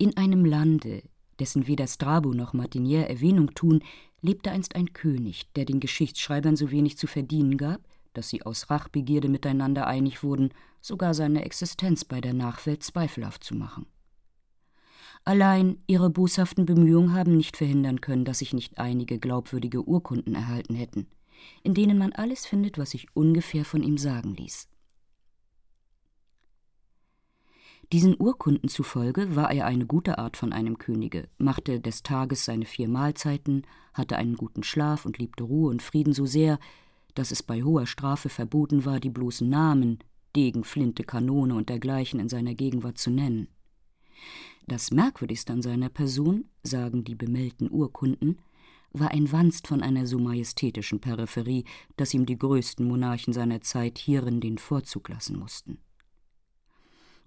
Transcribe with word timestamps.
In 0.00 0.16
einem 0.16 0.44
Lande, 0.44 1.02
dessen 1.40 1.66
weder 1.66 1.88
Strabo 1.88 2.32
noch 2.32 2.54
Martinière 2.54 3.08
Erwähnung 3.08 3.54
tun, 3.54 3.82
lebte 4.20 4.52
einst 4.52 4.76
ein 4.76 4.92
König, 4.92 5.52
der 5.56 5.64
den 5.64 5.80
Geschichtsschreibern 5.80 6.54
so 6.54 6.70
wenig 6.70 6.96
zu 6.96 7.08
verdienen 7.08 7.56
gab, 7.56 7.80
dass 8.14 8.28
sie 8.28 8.42
aus 8.42 8.70
Rachbegierde 8.70 9.28
miteinander 9.28 9.88
einig 9.88 10.22
wurden, 10.22 10.50
sogar 10.80 11.14
seine 11.14 11.44
Existenz 11.44 12.04
bei 12.04 12.20
der 12.20 12.32
Nachwelt 12.32 12.84
zweifelhaft 12.84 13.42
zu 13.42 13.56
machen. 13.56 13.86
Allein 15.24 15.78
ihre 15.88 16.10
boshaften 16.10 16.64
Bemühungen 16.64 17.12
haben 17.12 17.36
nicht 17.36 17.56
verhindern 17.56 18.00
können, 18.00 18.24
dass 18.24 18.38
sich 18.38 18.52
nicht 18.52 18.78
einige 18.78 19.18
glaubwürdige 19.18 19.82
Urkunden 19.82 20.36
erhalten 20.36 20.76
hätten, 20.76 21.08
in 21.64 21.74
denen 21.74 21.98
man 21.98 22.12
alles 22.12 22.46
findet, 22.46 22.78
was 22.78 22.90
sich 22.90 23.08
ungefähr 23.14 23.64
von 23.64 23.82
ihm 23.82 23.98
sagen 23.98 24.36
ließ. 24.36 24.68
Diesen 27.90 28.16
Urkunden 28.18 28.68
zufolge 28.68 29.34
war 29.34 29.50
er 29.50 29.64
eine 29.64 29.86
gute 29.86 30.18
Art 30.18 30.36
von 30.36 30.52
einem 30.52 30.76
Könige, 30.76 31.28
machte 31.38 31.80
des 31.80 32.02
Tages 32.02 32.44
seine 32.44 32.66
vier 32.66 32.86
Mahlzeiten, 32.86 33.62
hatte 33.94 34.18
einen 34.18 34.36
guten 34.36 34.62
Schlaf 34.62 35.06
und 35.06 35.16
liebte 35.16 35.44
Ruhe 35.44 35.70
und 35.70 35.80
Frieden 35.80 36.12
so 36.12 36.26
sehr, 36.26 36.58
dass 37.14 37.30
es 37.30 37.42
bei 37.42 37.62
hoher 37.62 37.86
Strafe 37.86 38.28
verboten 38.28 38.84
war, 38.84 39.00
die 39.00 39.08
bloßen 39.08 39.48
Namen, 39.48 40.00
Degen, 40.36 40.64
Flinte, 40.64 41.02
Kanone 41.02 41.54
und 41.54 41.70
dergleichen 41.70 42.20
in 42.20 42.28
seiner 42.28 42.54
Gegenwart 42.54 42.98
zu 42.98 43.10
nennen. 43.10 43.48
Das 44.66 44.90
Merkwürdigste 44.90 45.54
an 45.54 45.62
seiner 45.62 45.88
Person, 45.88 46.44
sagen 46.62 47.04
die 47.04 47.14
bemeldten 47.14 47.70
Urkunden, 47.70 48.38
war 48.92 49.12
ein 49.12 49.32
Wanst 49.32 49.66
von 49.66 49.82
einer 49.82 50.06
so 50.06 50.18
majestätischen 50.18 51.00
Peripherie, 51.00 51.64
dass 51.96 52.12
ihm 52.12 52.26
die 52.26 52.38
größten 52.38 52.86
Monarchen 52.86 53.32
seiner 53.32 53.62
Zeit 53.62 53.96
hierin 53.96 54.40
den 54.40 54.58
Vorzug 54.58 55.08
lassen 55.08 55.38
mussten. 55.38 55.78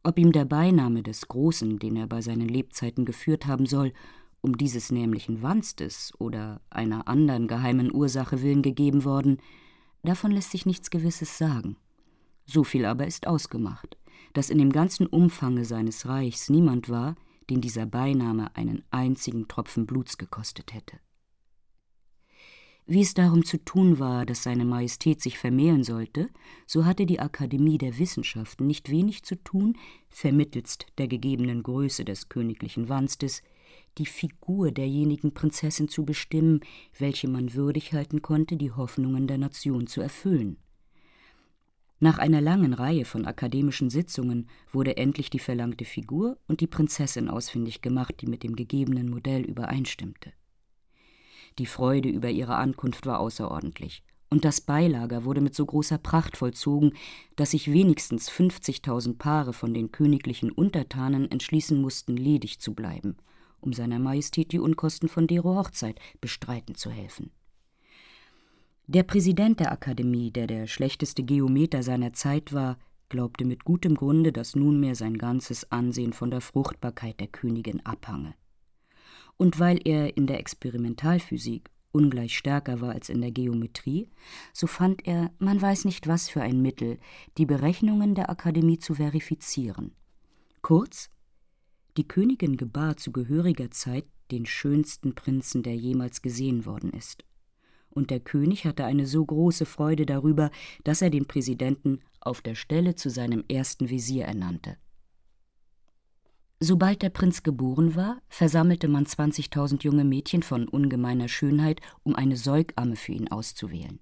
Ob 0.03 0.17
ihm 0.17 0.31
der 0.31 0.45
Beiname 0.45 1.03
des 1.03 1.27
Großen, 1.27 1.77
den 1.77 1.95
er 1.95 2.07
bei 2.07 2.21
seinen 2.21 2.47
Lebzeiten 2.47 3.05
geführt 3.05 3.45
haben 3.45 3.67
soll, 3.67 3.93
um 4.41 4.57
dieses 4.57 4.91
nämlichen 4.91 5.43
Wanstes 5.43 6.11
oder 6.17 6.61
einer 6.71 7.07
anderen 7.07 7.47
geheimen 7.47 7.93
Ursache 7.93 8.41
willen 8.41 8.63
gegeben 8.63 9.03
worden, 9.03 9.37
davon 10.03 10.31
lässt 10.31 10.51
sich 10.51 10.65
nichts 10.65 10.89
Gewisses 10.89 11.37
sagen. 11.37 11.77
So 12.45 12.63
viel 12.63 12.85
aber 12.85 13.05
ist 13.05 13.27
ausgemacht, 13.27 13.97
dass 14.33 14.49
in 14.49 14.57
dem 14.57 14.71
ganzen 14.71 15.05
Umfange 15.05 15.65
seines 15.65 16.07
Reichs 16.07 16.49
niemand 16.49 16.89
war, 16.89 17.15
den 17.51 17.61
dieser 17.61 17.85
Beiname 17.85 18.55
einen 18.55 18.83
einzigen 18.89 19.47
Tropfen 19.47 19.85
Bluts 19.85 20.17
gekostet 20.17 20.73
hätte. 20.73 20.97
Wie 22.93 22.99
es 22.99 23.13
darum 23.13 23.45
zu 23.45 23.57
tun 23.57 23.99
war, 23.99 24.25
dass 24.25 24.43
seine 24.43 24.65
Majestät 24.65 25.21
sich 25.21 25.37
vermählen 25.37 25.81
sollte, 25.85 26.27
so 26.67 26.83
hatte 26.83 27.05
die 27.05 27.21
Akademie 27.21 27.77
der 27.77 27.97
Wissenschaften 27.97 28.67
nicht 28.67 28.91
wenig 28.91 29.23
zu 29.23 29.41
tun, 29.41 29.77
vermittelst 30.09 30.87
der 30.97 31.07
gegebenen 31.07 31.63
Größe 31.63 32.03
des 32.03 32.27
königlichen 32.27 32.89
Wanstes, 32.89 33.43
die 33.97 34.05
Figur 34.05 34.73
derjenigen 34.73 35.33
Prinzessin 35.33 35.87
zu 35.87 36.03
bestimmen, 36.03 36.59
welche 36.99 37.29
man 37.29 37.53
würdig 37.53 37.93
halten 37.93 38.21
konnte, 38.21 38.57
die 38.57 38.73
Hoffnungen 38.73 39.25
der 39.25 39.37
Nation 39.37 39.87
zu 39.87 40.01
erfüllen. 40.01 40.57
Nach 42.01 42.17
einer 42.17 42.41
langen 42.41 42.73
Reihe 42.73 43.05
von 43.05 43.23
akademischen 43.25 43.89
Sitzungen 43.89 44.49
wurde 44.73 44.97
endlich 44.97 45.29
die 45.29 45.39
verlangte 45.39 45.85
Figur 45.85 46.39
und 46.45 46.59
die 46.59 46.67
Prinzessin 46.67 47.29
ausfindig 47.29 47.81
gemacht, 47.81 48.15
die 48.19 48.27
mit 48.27 48.43
dem 48.43 48.57
gegebenen 48.57 49.09
Modell 49.09 49.43
übereinstimmte. 49.43 50.33
Die 51.59 51.65
Freude 51.65 52.09
über 52.09 52.29
ihre 52.29 52.55
Ankunft 52.55 53.05
war 53.05 53.19
außerordentlich, 53.19 54.03
und 54.29 54.45
das 54.45 54.61
Beilager 54.61 55.25
wurde 55.25 55.41
mit 55.41 55.53
so 55.53 55.65
großer 55.65 55.97
Pracht 55.97 56.37
vollzogen, 56.37 56.93
dass 57.35 57.51
sich 57.51 57.71
wenigstens 57.71 58.29
fünfzigtausend 58.29 59.19
Paare 59.19 59.51
von 59.51 59.73
den 59.73 59.91
königlichen 59.91 60.51
Untertanen 60.51 61.29
entschließen 61.29 61.79
mussten, 61.79 62.15
ledig 62.15 62.59
zu 62.59 62.73
bleiben, 62.73 63.17
um 63.59 63.73
seiner 63.73 63.99
Majestät 63.99 64.53
die 64.53 64.59
Unkosten 64.59 65.09
von 65.09 65.27
dero 65.27 65.57
Hochzeit 65.57 65.99
bestreiten 66.21 66.75
zu 66.75 66.89
helfen. 66.89 67.31
Der 68.87 69.03
Präsident 69.03 69.59
der 69.59 69.71
Akademie, 69.71 70.31
der 70.31 70.47
der 70.47 70.67
schlechteste 70.67 71.23
Geometer 71.23 71.83
seiner 71.83 72.13
Zeit 72.13 72.53
war, 72.53 72.77
glaubte 73.09 73.43
mit 73.43 73.65
gutem 73.65 73.95
Grunde, 73.95 74.31
dass 74.31 74.55
nunmehr 74.55 74.95
sein 74.95 75.17
ganzes 75.17 75.69
Ansehen 75.71 76.13
von 76.13 76.31
der 76.31 76.41
Fruchtbarkeit 76.41 77.19
der 77.19 77.27
Königin 77.27 77.85
abhange 77.85 78.33
und 79.41 79.57
weil 79.57 79.79
er 79.85 80.17
in 80.17 80.27
der 80.27 80.39
Experimentalphysik 80.39 81.71
ungleich 81.91 82.37
stärker 82.37 82.79
war 82.79 82.91
als 82.91 83.09
in 83.09 83.21
der 83.21 83.31
Geometrie, 83.31 84.07
so 84.53 84.67
fand 84.67 85.07
er, 85.07 85.31
man 85.39 85.59
weiß 85.59 85.85
nicht 85.85 86.07
was 86.07 86.29
für 86.29 86.43
ein 86.43 86.61
Mittel, 86.61 86.99
die 87.39 87.47
Berechnungen 87.47 88.13
der 88.13 88.29
Akademie 88.29 88.77
zu 88.77 88.93
verifizieren. 88.93 89.95
Kurz, 90.61 91.09
die 91.97 92.07
Königin 92.07 92.55
gebar 92.55 92.97
zu 92.97 93.11
gehöriger 93.11 93.71
Zeit 93.71 94.05
den 94.29 94.45
schönsten 94.45 95.15
Prinzen, 95.15 95.63
der 95.63 95.75
jemals 95.75 96.21
gesehen 96.21 96.67
worden 96.67 96.91
ist. 96.91 97.25
Und 97.89 98.11
der 98.11 98.19
König 98.19 98.65
hatte 98.65 98.85
eine 98.85 99.07
so 99.07 99.25
große 99.25 99.65
Freude 99.65 100.05
darüber, 100.05 100.51
dass 100.83 101.01
er 101.01 101.09
den 101.09 101.25
Präsidenten 101.25 102.01
auf 102.19 102.41
der 102.41 102.53
Stelle 102.53 102.93
zu 102.93 103.09
seinem 103.09 103.43
ersten 103.49 103.89
Visier 103.89 104.25
ernannte. 104.25 104.77
Sobald 106.63 107.01
der 107.01 107.09
Prinz 107.09 107.41
geboren 107.41 107.95
war, 107.95 108.21
versammelte 108.29 108.87
man 108.87 109.07
20.000 109.07 109.81
junge 109.81 110.03
Mädchen 110.03 110.43
von 110.43 110.67
ungemeiner 110.67 111.27
Schönheit, 111.27 111.81
um 112.03 112.15
eine 112.15 112.37
Säugamme 112.37 112.95
für 112.95 113.13
ihn 113.13 113.29
auszuwählen. 113.29 113.99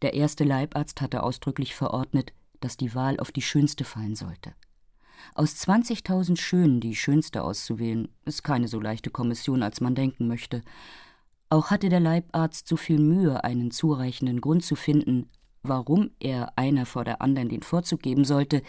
Der 0.00 0.14
erste 0.14 0.44
Leibarzt 0.44 1.02
hatte 1.02 1.22
ausdrücklich 1.22 1.74
verordnet, 1.74 2.32
dass 2.60 2.78
die 2.78 2.94
Wahl 2.94 3.20
auf 3.20 3.32
die 3.32 3.42
Schönste 3.42 3.84
fallen 3.84 4.14
sollte. 4.14 4.54
Aus 5.34 5.56
20.000 5.56 6.40
Schönen 6.40 6.80
die 6.80 6.96
Schönste 6.96 7.44
auszuwählen, 7.44 8.08
ist 8.24 8.42
keine 8.42 8.66
so 8.66 8.80
leichte 8.80 9.10
Kommission, 9.10 9.62
als 9.62 9.82
man 9.82 9.94
denken 9.94 10.26
möchte. 10.26 10.62
Auch 11.50 11.70
hatte 11.70 11.90
der 11.90 12.00
Leibarzt 12.00 12.66
so 12.66 12.78
viel 12.78 12.98
Mühe, 12.98 13.44
einen 13.44 13.70
zureichenden 13.72 14.40
Grund 14.40 14.64
zu 14.64 14.74
finden, 14.74 15.28
warum 15.62 16.10
er 16.20 16.52
einer 16.56 16.86
vor 16.86 17.04
der 17.04 17.22
anderen 17.22 17.48
den 17.48 17.62
Vorzug 17.62 18.02
geben 18.02 18.24
sollte, 18.24 18.62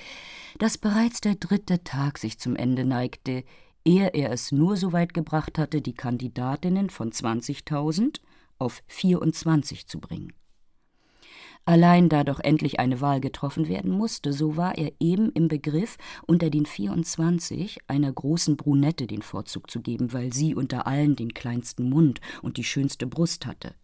dass 0.58 0.78
bereits 0.78 1.22
der 1.22 1.36
dritte 1.36 1.84
Tag 1.84 2.18
sich 2.18 2.40
zum 2.40 2.56
Ende 2.56 2.86
neigte, 2.86 3.44
ehe 3.86 4.10
er 4.14 4.32
es 4.32 4.52
nur 4.52 4.78
so 4.78 4.92
weit 4.92 5.14
gebracht 5.14 5.58
hatte, 5.58 5.82
die 5.82 5.94
Kandidatinnen 5.94 6.90
von 6.90 7.12
20.000 7.12 8.20
auf 8.58 8.84
24 8.88 9.88
zu 9.88 10.00
bringen. 10.00 10.34
Allein 11.66 12.10
da 12.10 12.24
doch 12.24 12.40
endlich 12.40 12.80
eine 12.80 13.00
Wahl 13.00 13.22
getroffen 13.22 13.68
werden 13.68 13.92
musste, 13.92 14.34
so 14.34 14.58
war 14.58 14.78
er 14.78 14.92
eben 15.00 15.32
im 15.34 15.48
Begriff, 15.48 15.98
unter 16.26 16.50
den 16.50 16.66
24 16.66 17.80
einer 17.88 18.12
großen 18.12 18.58
Brunette 18.58 19.06
den 19.06 19.22
Vorzug 19.22 19.70
zu 19.70 19.82
geben, 19.82 20.12
weil 20.12 20.34
sie 20.34 20.56
unter 20.56 20.88
allen 20.88 21.16
den 21.16 21.34
kleinsten 21.34 21.90
Mund 21.90 22.22
und 22.42 22.58
die 22.58 22.64
schönste 22.64 23.06
Brust 23.06 23.46
hatte. 23.46 23.76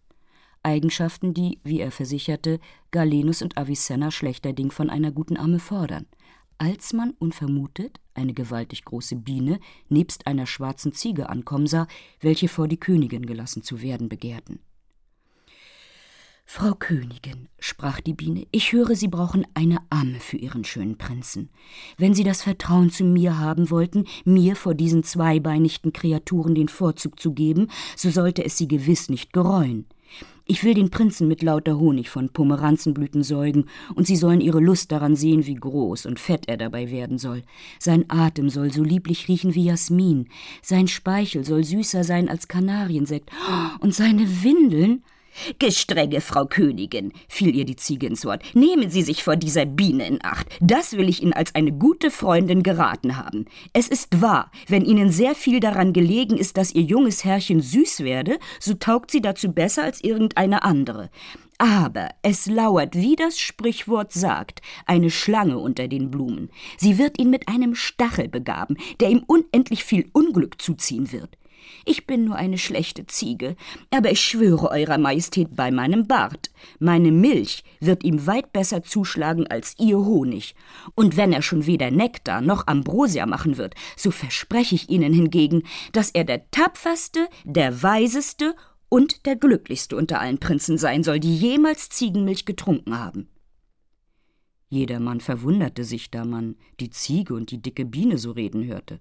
Eigenschaften, 0.66 1.32
die, 1.32 1.60
wie 1.62 1.80
er 1.80 1.92
versicherte, 1.92 2.58
Galenus 2.90 3.40
und 3.40 3.56
Avicenna 3.56 4.10
schlechterding 4.10 4.72
von 4.72 4.90
einer 4.90 5.12
guten 5.12 5.36
Amme 5.36 5.60
fordern. 5.60 6.06
Als 6.58 6.92
man 6.92 7.12
unvermutet 7.18 8.00
eine 8.14 8.34
gewaltig 8.34 8.84
große 8.84 9.16
Biene 9.16 9.60
nebst 9.88 10.26
einer 10.26 10.46
schwarzen 10.46 10.92
Ziege 10.92 11.28
ankommen 11.28 11.66
sah, 11.66 11.86
welche 12.20 12.48
vor 12.48 12.66
die 12.66 12.80
Königin 12.80 13.26
gelassen 13.26 13.62
zu 13.62 13.80
werden 13.80 14.08
begehrten. 14.08 14.58
Frau 16.48 16.74
Königin, 16.74 17.48
sprach 17.58 18.00
die 18.00 18.14
Biene, 18.14 18.46
ich 18.52 18.72
höre, 18.72 18.94
Sie 18.94 19.08
brauchen 19.08 19.46
eine 19.54 19.78
Amme 19.90 20.20
für 20.20 20.36
Ihren 20.36 20.64
schönen 20.64 20.96
Prinzen. 20.96 21.50
Wenn 21.98 22.14
Sie 22.14 22.24
das 22.24 22.42
Vertrauen 22.42 22.90
zu 22.90 23.04
mir 23.04 23.38
haben 23.38 23.70
wollten, 23.70 24.06
mir 24.24 24.54
vor 24.56 24.74
diesen 24.74 25.02
zweibeinigen 25.02 25.92
Kreaturen 25.92 26.54
den 26.54 26.68
Vorzug 26.68 27.20
zu 27.20 27.34
geben, 27.34 27.68
so 27.96 28.10
sollte 28.10 28.44
es 28.44 28.56
Sie 28.56 28.68
gewiss 28.68 29.10
nicht 29.10 29.32
gereuen. 29.32 29.86
Ich 30.48 30.62
will 30.62 30.74
den 30.74 30.90
Prinzen 30.90 31.26
mit 31.26 31.42
lauter 31.42 31.76
Honig 31.76 32.08
von 32.08 32.28
Pomeranzenblüten 32.28 33.24
säugen, 33.24 33.64
und 33.96 34.06
sie 34.06 34.14
sollen 34.14 34.40
ihre 34.40 34.60
Lust 34.60 34.92
daran 34.92 35.16
sehen, 35.16 35.44
wie 35.44 35.56
groß 35.56 36.06
und 36.06 36.20
fett 36.20 36.48
er 36.48 36.56
dabei 36.56 36.92
werden 36.92 37.18
soll. 37.18 37.42
Sein 37.80 38.04
Atem 38.06 38.48
soll 38.48 38.72
so 38.72 38.84
lieblich 38.84 39.26
riechen 39.26 39.56
wie 39.56 39.64
Jasmin, 39.64 40.28
sein 40.62 40.86
Speichel 40.86 41.44
soll 41.44 41.64
süßer 41.64 42.04
sein 42.04 42.28
als 42.28 42.46
Kanariensekt, 42.46 43.30
und 43.80 43.92
seine 43.92 44.44
Windeln 44.44 45.02
Gestrenge 45.58 46.20
Frau 46.20 46.46
Königin, 46.46 47.12
fiel 47.28 47.54
ihr 47.54 47.64
die 47.64 47.76
Ziege 47.76 48.06
ins 48.06 48.24
Wort, 48.24 48.42
nehmen 48.54 48.90
Sie 48.90 49.02
sich 49.02 49.22
vor 49.22 49.36
dieser 49.36 49.66
Biene 49.66 50.06
in 50.06 50.18
Acht. 50.22 50.46
Das 50.60 50.96
will 50.96 51.08
ich 51.08 51.22
Ihnen 51.22 51.32
als 51.32 51.54
eine 51.54 51.72
gute 51.72 52.10
Freundin 52.10 52.62
geraten 52.62 53.16
haben. 53.16 53.46
Es 53.72 53.88
ist 53.88 54.20
wahr, 54.20 54.50
wenn 54.68 54.84
Ihnen 54.84 55.10
sehr 55.10 55.34
viel 55.34 55.60
daran 55.60 55.92
gelegen 55.92 56.36
ist, 56.36 56.56
dass 56.56 56.74
Ihr 56.74 56.82
junges 56.82 57.24
Herrchen 57.24 57.60
süß 57.60 58.00
werde, 58.00 58.38
so 58.60 58.74
taugt 58.74 59.10
sie 59.10 59.20
dazu 59.20 59.52
besser 59.52 59.84
als 59.84 60.02
irgendeine 60.02 60.62
andere. 60.62 61.10
Aber 61.58 62.10
es 62.22 62.46
lauert, 62.46 62.94
wie 62.94 63.16
das 63.16 63.38
Sprichwort 63.38 64.12
sagt, 64.12 64.60
eine 64.84 65.10
Schlange 65.10 65.58
unter 65.58 65.88
den 65.88 66.10
Blumen. 66.10 66.50
Sie 66.76 66.98
wird 66.98 67.18
ihn 67.18 67.30
mit 67.30 67.48
einem 67.48 67.74
Stachel 67.74 68.28
begaben, 68.28 68.76
der 69.00 69.08
ihm 69.08 69.24
unendlich 69.26 69.82
viel 69.82 70.08
Unglück 70.12 70.60
zuziehen 70.60 71.12
wird. 71.12 71.38
Ich 71.88 72.04
bin 72.04 72.24
nur 72.24 72.34
eine 72.34 72.58
schlechte 72.58 73.06
Ziege, 73.06 73.54
aber 73.90 74.10
ich 74.10 74.20
schwöre 74.20 74.72
Eurer 74.72 74.98
Majestät 74.98 75.54
bei 75.54 75.70
meinem 75.70 76.08
Bart, 76.08 76.50
meine 76.80 77.12
Milch 77.12 77.62
wird 77.78 78.02
ihm 78.02 78.26
weit 78.26 78.52
besser 78.52 78.82
zuschlagen 78.82 79.46
als 79.46 79.76
Ihr 79.78 79.98
Honig. 79.98 80.56
Und 80.96 81.16
wenn 81.16 81.32
er 81.32 81.42
schon 81.42 81.64
weder 81.64 81.92
Nektar 81.92 82.40
noch 82.40 82.66
Ambrosia 82.66 83.24
machen 83.24 83.56
wird, 83.56 83.76
so 83.96 84.10
verspreche 84.10 84.74
ich 84.74 84.90
Ihnen 84.90 85.12
hingegen, 85.12 85.62
dass 85.92 86.10
er 86.10 86.24
der 86.24 86.50
tapferste, 86.50 87.28
der 87.44 87.84
weiseste 87.84 88.56
und 88.88 89.24
der 89.24 89.36
glücklichste 89.36 89.96
unter 89.96 90.20
allen 90.20 90.38
Prinzen 90.38 90.78
sein 90.78 91.04
soll, 91.04 91.20
die 91.20 91.36
jemals 91.36 91.88
Ziegenmilch 91.88 92.46
getrunken 92.46 92.98
haben. 92.98 93.28
Jedermann 94.68 95.20
verwunderte 95.20 95.84
sich, 95.84 96.10
da 96.10 96.24
man 96.24 96.56
die 96.80 96.90
Ziege 96.90 97.34
und 97.34 97.52
die 97.52 97.62
dicke 97.62 97.84
Biene 97.84 98.18
so 98.18 98.32
reden 98.32 98.64
hörte. 98.64 98.98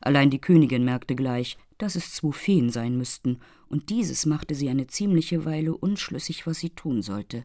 Allein 0.00 0.30
die 0.30 0.40
Königin 0.40 0.84
merkte 0.84 1.14
gleich, 1.14 1.56
dass 1.78 1.94
es 1.94 2.12
zwei 2.12 2.32
Feen 2.32 2.70
sein 2.70 2.96
müssten, 2.96 3.38
und 3.68 3.90
dieses 3.90 4.26
machte 4.26 4.54
sie 4.54 4.68
eine 4.68 4.86
ziemliche 4.86 5.44
Weile 5.44 5.76
unschlüssig, 5.76 6.46
was 6.46 6.58
sie 6.58 6.70
tun 6.70 7.02
sollte. 7.02 7.44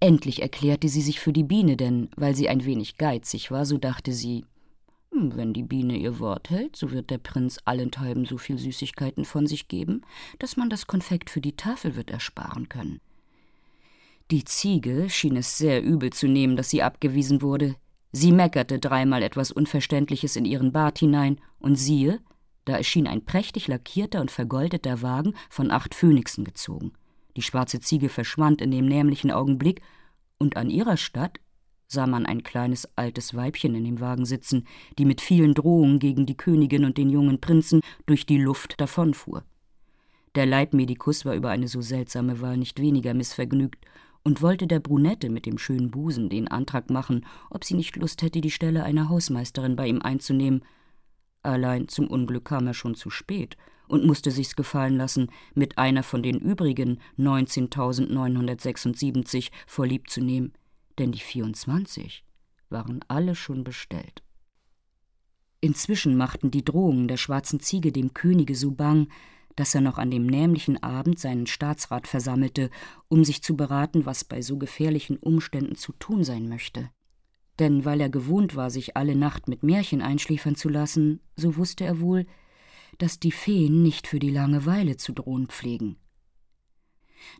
Endlich 0.00 0.40
erklärte 0.40 0.88
sie 0.88 1.02
sich 1.02 1.20
für 1.20 1.32
die 1.32 1.44
Biene, 1.44 1.76
denn 1.76 2.08
weil 2.16 2.34
sie 2.34 2.48
ein 2.48 2.64
wenig 2.64 2.96
geizig 2.96 3.50
war, 3.50 3.66
so 3.66 3.76
dachte 3.76 4.12
sie, 4.12 4.46
hm, 5.12 5.36
wenn 5.36 5.52
die 5.52 5.62
Biene 5.62 5.98
ihr 5.98 6.18
Wort 6.18 6.50
hält, 6.50 6.76
so 6.76 6.90
wird 6.90 7.10
der 7.10 7.18
Prinz 7.18 7.58
allenthalben 7.64 8.24
so 8.24 8.38
viel 8.38 8.58
Süßigkeiten 8.58 9.24
von 9.24 9.46
sich 9.46 9.68
geben, 9.68 10.02
dass 10.38 10.56
man 10.56 10.70
das 10.70 10.86
Konfekt 10.86 11.28
für 11.28 11.40
die 11.40 11.56
Tafel 11.56 11.96
wird 11.96 12.10
ersparen 12.10 12.68
können. 12.68 13.00
Die 14.30 14.44
Ziege 14.44 15.10
schien 15.10 15.36
es 15.36 15.58
sehr 15.58 15.82
übel 15.82 16.10
zu 16.12 16.28
nehmen, 16.28 16.56
dass 16.56 16.70
sie 16.70 16.82
abgewiesen 16.82 17.42
wurde. 17.42 17.74
Sie 18.12 18.30
meckerte 18.32 18.78
dreimal 18.78 19.22
etwas 19.22 19.50
Unverständliches 19.50 20.36
in 20.36 20.44
ihren 20.44 20.72
Bart 20.72 20.98
hinein, 20.98 21.40
und 21.58 21.76
siehe, 21.76 22.20
da 22.70 22.76
erschien 22.76 23.08
ein 23.08 23.24
prächtig 23.24 23.66
lackierter 23.66 24.20
und 24.20 24.30
vergoldeter 24.30 25.02
Wagen 25.02 25.34
von 25.48 25.72
acht 25.72 25.92
Phönixen 25.92 26.44
gezogen. 26.44 26.92
Die 27.36 27.42
schwarze 27.42 27.80
Ziege 27.80 28.08
verschwand 28.08 28.62
in 28.62 28.70
dem 28.70 28.86
nämlichen 28.86 29.32
Augenblick, 29.32 29.82
und 30.38 30.56
an 30.56 30.70
ihrer 30.70 30.96
Statt 30.96 31.40
sah 31.88 32.06
man 32.06 32.26
ein 32.26 32.44
kleines 32.44 32.88
altes 32.96 33.34
Weibchen 33.34 33.74
in 33.74 33.84
dem 33.84 33.98
Wagen 33.98 34.24
sitzen, 34.24 34.68
die 34.98 35.04
mit 35.04 35.20
vielen 35.20 35.54
Drohungen 35.54 35.98
gegen 35.98 36.26
die 36.26 36.36
Königin 36.36 36.84
und 36.84 36.96
den 36.96 37.10
jungen 37.10 37.40
Prinzen 37.40 37.80
durch 38.06 38.24
die 38.24 38.38
Luft 38.38 38.80
davonfuhr. 38.80 39.42
Der 40.36 40.46
Leibmedikus 40.46 41.24
war 41.24 41.34
über 41.34 41.50
eine 41.50 41.66
so 41.66 41.82
seltsame 41.82 42.40
Wahl 42.40 42.56
nicht 42.56 42.80
weniger 42.80 43.14
missvergnügt 43.14 43.84
und 44.22 44.42
wollte 44.42 44.68
der 44.68 44.78
Brunette 44.78 45.28
mit 45.28 45.44
dem 45.44 45.58
schönen 45.58 45.90
Busen 45.90 46.28
den 46.28 46.46
Antrag 46.46 46.88
machen, 46.88 47.26
ob 47.50 47.64
sie 47.64 47.74
nicht 47.74 47.96
Lust 47.96 48.22
hätte, 48.22 48.40
die 48.40 48.52
Stelle 48.52 48.84
einer 48.84 49.08
Hausmeisterin 49.08 49.74
bei 49.74 49.88
ihm 49.88 50.00
einzunehmen. 50.00 50.62
Allein 51.42 51.88
zum 51.88 52.06
Unglück 52.06 52.44
kam 52.46 52.66
er 52.66 52.72
schon 52.74 52.94
zu 52.94 53.08
spät 53.10 53.56
und 53.88 54.04
musste 54.04 54.30
sich's 54.30 54.56
gefallen 54.56 54.96
lassen, 54.96 55.30
mit 55.54 55.78
einer 55.78 56.02
von 56.02 56.22
den 56.22 56.38
übrigen 56.38 57.00
19.976 57.18 59.50
vorlieb 59.66 60.10
zu 60.10 60.20
nehmen, 60.20 60.52
denn 60.98 61.12
die 61.12 61.20
24 61.20 62.24
waren 62.68 63.02
alle 63.08 63.34
schon 63.34 63.64
bestellt. 63.64 64.22
Inzwischen 65.60 66.16
machten 66.16 66.50
die 66.50 66.64
Drohungen 66.64 67.06
der 67.08 67.18
schwarzen 67.18 67.60
Ziege 67.60 67.92
dem 67.92 68.14
Könige 68.14 68.54
so 68.54 68.70
bang, 68.70 69.08
dass 69.56 69.74
er 69.74 69.80
noch 69.80 69.98
an 69.98 70.10
dem 70.10 70.26
nämlichen 70.26 70.82
Abend 70.82 71.18
seinen 71.18 71.46
Staatsrat 71.46 72.06
versammelte, 72.06 72.70
um 73.08 73.24
sich 73.24 73.42
zu 73.42 73.56
beraten, 73.56 74.06
was 74.06 74.24
bei 74.24 74.40
so 74.40 74.56
gefährlichen 74.56 75.18
Umständen 75.18 75.76
zu 75.76 75.92
tun 75.92 76.24
sein 76.24 76.48
möchte. 76.48 76.90
Denn 77.60 77.84
weil 77.84 78.00
er 78.00 78.08
gewohnt 78.08 78.56
war, 78.56 78.70
sich 78.70 78.96
alle 78.96 79.14
Nacht 79.14 79.46
mit 79.46 79.62
Märchen 79.62 80.00
einschläfern 80.00 80.56
zu 80.56 80.70
lassen, 80.70 81.20
so 81.36 81.56
wusste 81.56 81.84
er 81.84 82.00
wohl, 82.00 82.26
dass 82.96 83.20
die 83.20 83.32
Feen 83.32 83.82
nicht 83.82 84.06
für 84.06 84.18
die 84.18 84.30
Langeweile 84.30 84.96
zu 84.96 85.12
drohen 85.12 85.46
pflegen. 85.46 85.96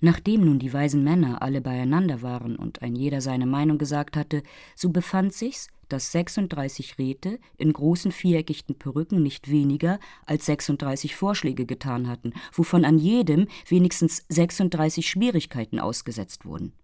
Nachdem 0.02 0.44
nun 0.44 0.58
die 0.58 0.74
weisen 0.74 1.02
Männer 1.02 1.40
alle 1.40 1.62
beieinander 1.62 2.20
waren 2.20 2.56
und 2.56 2.82
ein 2.82 2.96
jeder 2.96 3.22
seine 3.22 3.46
Meinung 3.46 3.78
gesagt 3.78 4.14
hatte, 4.14 4.42
so 4.76 4.90
befand 4.90 5.32
sich's, 5.32 5.68
dass 5.88 6.12
36 6.12 6.98
Räte 6.98 7.38
in 7.56 7.72
großen 7.72 8.12
viereckigen 8.12 8.78
Perücken 8.78 9.22
nicht 9.22 9.50
weniger 9.50 9.98
als 10.26 10.44
36 10.44 11.16
Vorschläge 11.16 11.64
getan 11.64 12.08
hatten, 12.08 12.34
wovon 12.52 12.84
an 12.84 12.98
jedem 12.98 13.48
wenigstens 13.68 14.26
36 14.28 15.08
Schwierigkeiten 15.08 15.80
ausgesetzt 15.80 16.44
wurden. 16.44 16.74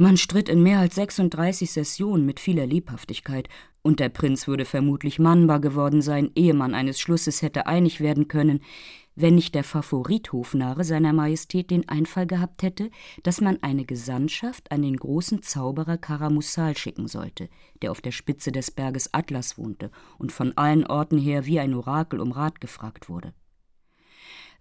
Man 0.00 0.16
stritt 0.16 0.48
in 0.48 0.62
mehr 0.62 0.78
als 0.78 0.94
36 0.94 1.72
Sessionen 1.72 2.24
mit 2.24 2.40
vieler 2.40 2.66
Lebhaftigkeit, 2.66 3.50
und 3.82 4.00
der 4.00 4.08
Prinz 4.08 4.48
würde 4.48 4.64
vermutlich 4.64 5.18
mannbar 5.18 5.60
geworden 5.60 6.00
sein, 6.00 6.30
ehe 6.34 6.54
man 6.54 6.74
eines 6.74 6.98
Schlusses 6.98 7.42
hätte 7.42 7.66
einig 7.66 8.00
werden 8.00 8.26
können, 8.26 8.62
wenn 9.14 9.34
nicht 9.34 9.54
der 9.54 9.62
Favorit 9.62 10.32
Hofnarre 10.32 10.84
seiner 10.84 11.12
Majestät 11.12 11.70
den 11.70 11.86
Einfall 11.86 12.26
gehabt 12.26 12.62
hätte, 12.62 12.90
dass 13.24 13.42
man 13.42 13.62
eine 13.62 13.84
Gesandtschaft 13.84 14.72
an 14.72 14.80
den 14.80 14.96
großen 14.96 15.42
Zauberer 15.42 15.98
Karamussal 15.98 16.78
schicken 16.78 17.06
sollte, 17.06 17.50
der 17.82 17.90
auf 17.90 18.00
der 18.00 18.12
Spitze 18.12 18.52
des 18.52 18.70
Berges 18.70 19.12
Atlas 19.12 19.58
wohnte 19.58 19.90
und 20.16 20.32
von 20.32 20.56
allen 20.56 20.86
Orten 20.86 21.18
her 21.18 21.44
wie 21.44 21.60
ein 21.60 21.74
Orakel 21.74 22.20
um 22.20 22.32
Rat 22.32 22.62
gefragt 22.62 23.10
wurde. 23.10 23.34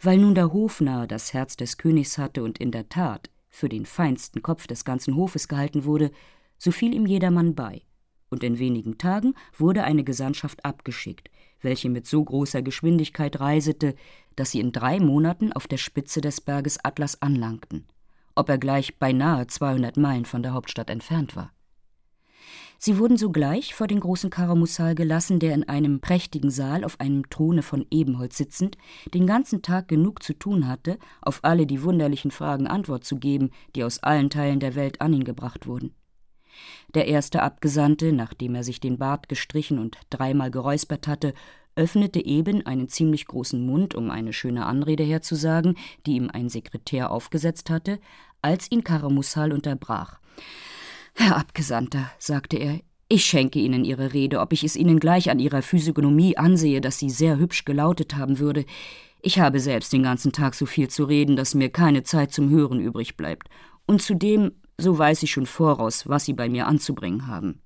Weil 0.01 0.17
nun 0.17 0.35
der 0.35 0.51
Hofnarr 0.51 1.07
das 1.07 1.33
Herz 1.33 1.55
des 1.55 1.77
Königs 1.77 2.17
hatte 2.17 2.43
und 2.43 2.57
in 2.57 2.71
der 2.71 2.89
Tat 2.89 3.29
für 3.49 3.69
den 3.69 3.85
feinsten 3.85 4.41
Kopf 4.41 4.67
des 4.67 4.85
ganzen 4.85 5.15
Hofes 5.15 5.47
gehalten 5.47 5.85
wurde, 5.85 6.11
so 6.57 6.71
fiel 6.71 6.93
ihm 6.93 7.05
jedermann 7.05 7.55
bei, 7.55 7.81
und 8.29 8.43
in 8.43 8.59
wenigen 8.59 8.97
Tagen 8.97 9.33
wurde 9.57 9.83
eine 9.83 10.03
Gesandtschaft 10.03 10.63
abgeschickt, 10.63 11.29
welche 11.61 11.89
mit 11.89 12.05
so 12.05 12.23
großer 12.23 12.61
Geschwindigkeit 12.61 13.39
reisete, 13.39 13.95
dass 14.35 14.51
sie 14.51 14.59
in 14.59 14.71
drei 14.71 14.99
Monaten 14.99 15.51
auf 15.51 15.67
der 15.67 15.77
Spitze 15.77 16.21
des 16.21 16.41
Berges 16.41 16.83
Atlas 16.83 17.21
anlangten, 17.21 17.87
ob 18.35 18.49
er 18.49 18.57
gleich 18.57 18.97
beinahe 18.97 19.47
200 19.47 19.97
Meilen 19.97 20.25
von 20.25 20.43
der 20.43 20.53
Hauptstadt 20.53 20.89
entfernt 20.89 21.35
war. 21.35 21.51
Sie 22.81 22.97
wurden 22.97 23.17
sogleich 23.17 23.75
vor 23.75 23.87
den 23.87 23.99
großen 23.99 24.29
Karamussal 24.29 24.95
gelassen, 24.95 25.39
der 25.39 25.53
in 25.53 25.67
einem 25.67 25.99
prächtigen 25.99 26.49
Saal 26.49 26.85
auf 26.85 26.97
einem 27.01 27.29
Throne 27.29 27.61
von 27.61 27.85
Ebenholz 27.91 28.37
sitzend 28.37 28.77
den 29.13 29.27
ganzen 29.27 29.61
Tag 29.61 29.89
genug 29.89 30.23
zu 30.23 30.33
tun 30.33 30.65
hatte, 30.65 30.97
auf 31.21 31.39
alle 31.43 31.67
die 31.67 31.83
wunderlichen 31.83 32.31
Fragen 32.31 32.67
Antwort 32.67 33.03
zu 33.03 33.17
geben, 33.17 33.51
die 33.75 33.83
aus 33.83 34.01
allen 34.01 34.29
Teilen 34.29 34.61
der 34.61 34.75
Welt 34.75 35.01
an 35.01 35.11
ihn 35.11 35.25
gebracht 35.25 35.67
wurden. 35.67 35.93
Der 36.95 37.07
erste 37.07 37.43
Abgesandte, 37.43 38.13
nachdem 38.13 38.55
er 38.55 38.63
sich 38.63 38.79
den 38.79 38.97
Bart 38.97 39.27
gestrichen 39.27 39.77
und 39.77 39.97
dreimal 40.09 40.49
geräuspert 40.49 41.05
hatte, 41.05 41.33
öffnete 41.75 42.25
eben 42.25 42.65
einen 42.65 42.87
ziemlich 42.87 43.25
großen 43.25 43.63
Mund, 43.65 43.93
um 43.93 44.09
eine 44.09 44.31
schöne 44.31 44.65
Anrede 44.65 45.03
herzusagen, 45.03 45.75
die 46.05 46.15
ihm 46.15 46.29
ein 46.31 46.47
Sekretär 46.47 47.11
aufgesetzt 47.11 47.69
hatte, 47.69 47.99
als 48.41 48.71
ihn 48.71 48.85
Karamussal 48.85 49.51
unterbrach. 49.51 50.19
Herr 51.13 51.37
Abgesandter, 51.37 52.11
sagte 52.17 52.57
er, 52.57 52.79
ich 53.07 53.25
schenke 53.25 53.59
Ihnen 53.59 53.85
Ihre 53.85 54.13
Rede, 54.13 54.39
ob 54.39 54.53
ich 54.53 54.63
es 54.63 54.75
Ihnen 54.75 54.99
gleich 54.99 55.29
an 55.29 55.39
Ihrer 55.39 55.61
Physiognomie 55.61 56.37
ansehe, 56.37 56.79
dass 56.79 56.99
sie 56.99 57.09
sehr 57.09 57.37
hübsch 57.37 57.65
gelautet 57.65 58.15
haben 58.15 58.39
würde. 58.39 58.65
Ich 59.21 59.39
habe 59.39 59.59
selbst 59.59 59.91
den 59.91 60.03
ganzen 60.03 60.31
Tag 60.31 60.53
so 60.53 60.65
viel 60.65 60.89
zu 60.89 61.05
reden, 61.05 61.35
dass 61.35 61.55
mir 61.55 61.69
keine 61.69 62.03
Zeit 62.03 62.31
zum 62.31 62.49
Hören 62.49 62.79
übrig 62.79 63.17
bleibt. 63.17 63.49
Und 63.85 64.01
zudem 64.01 64.51
so 64.79 64.97
weiß 64.97 65.23
ich 65.23 65.31
schon 65.31 65.45
voraus, 65.45 66.07
was 66.07 66.25
Sie 66.25 66.33
bei 66.33 66.49
mir 66.49 66.67
anzubringen 66.67 67.27
haben. 67.27 67.61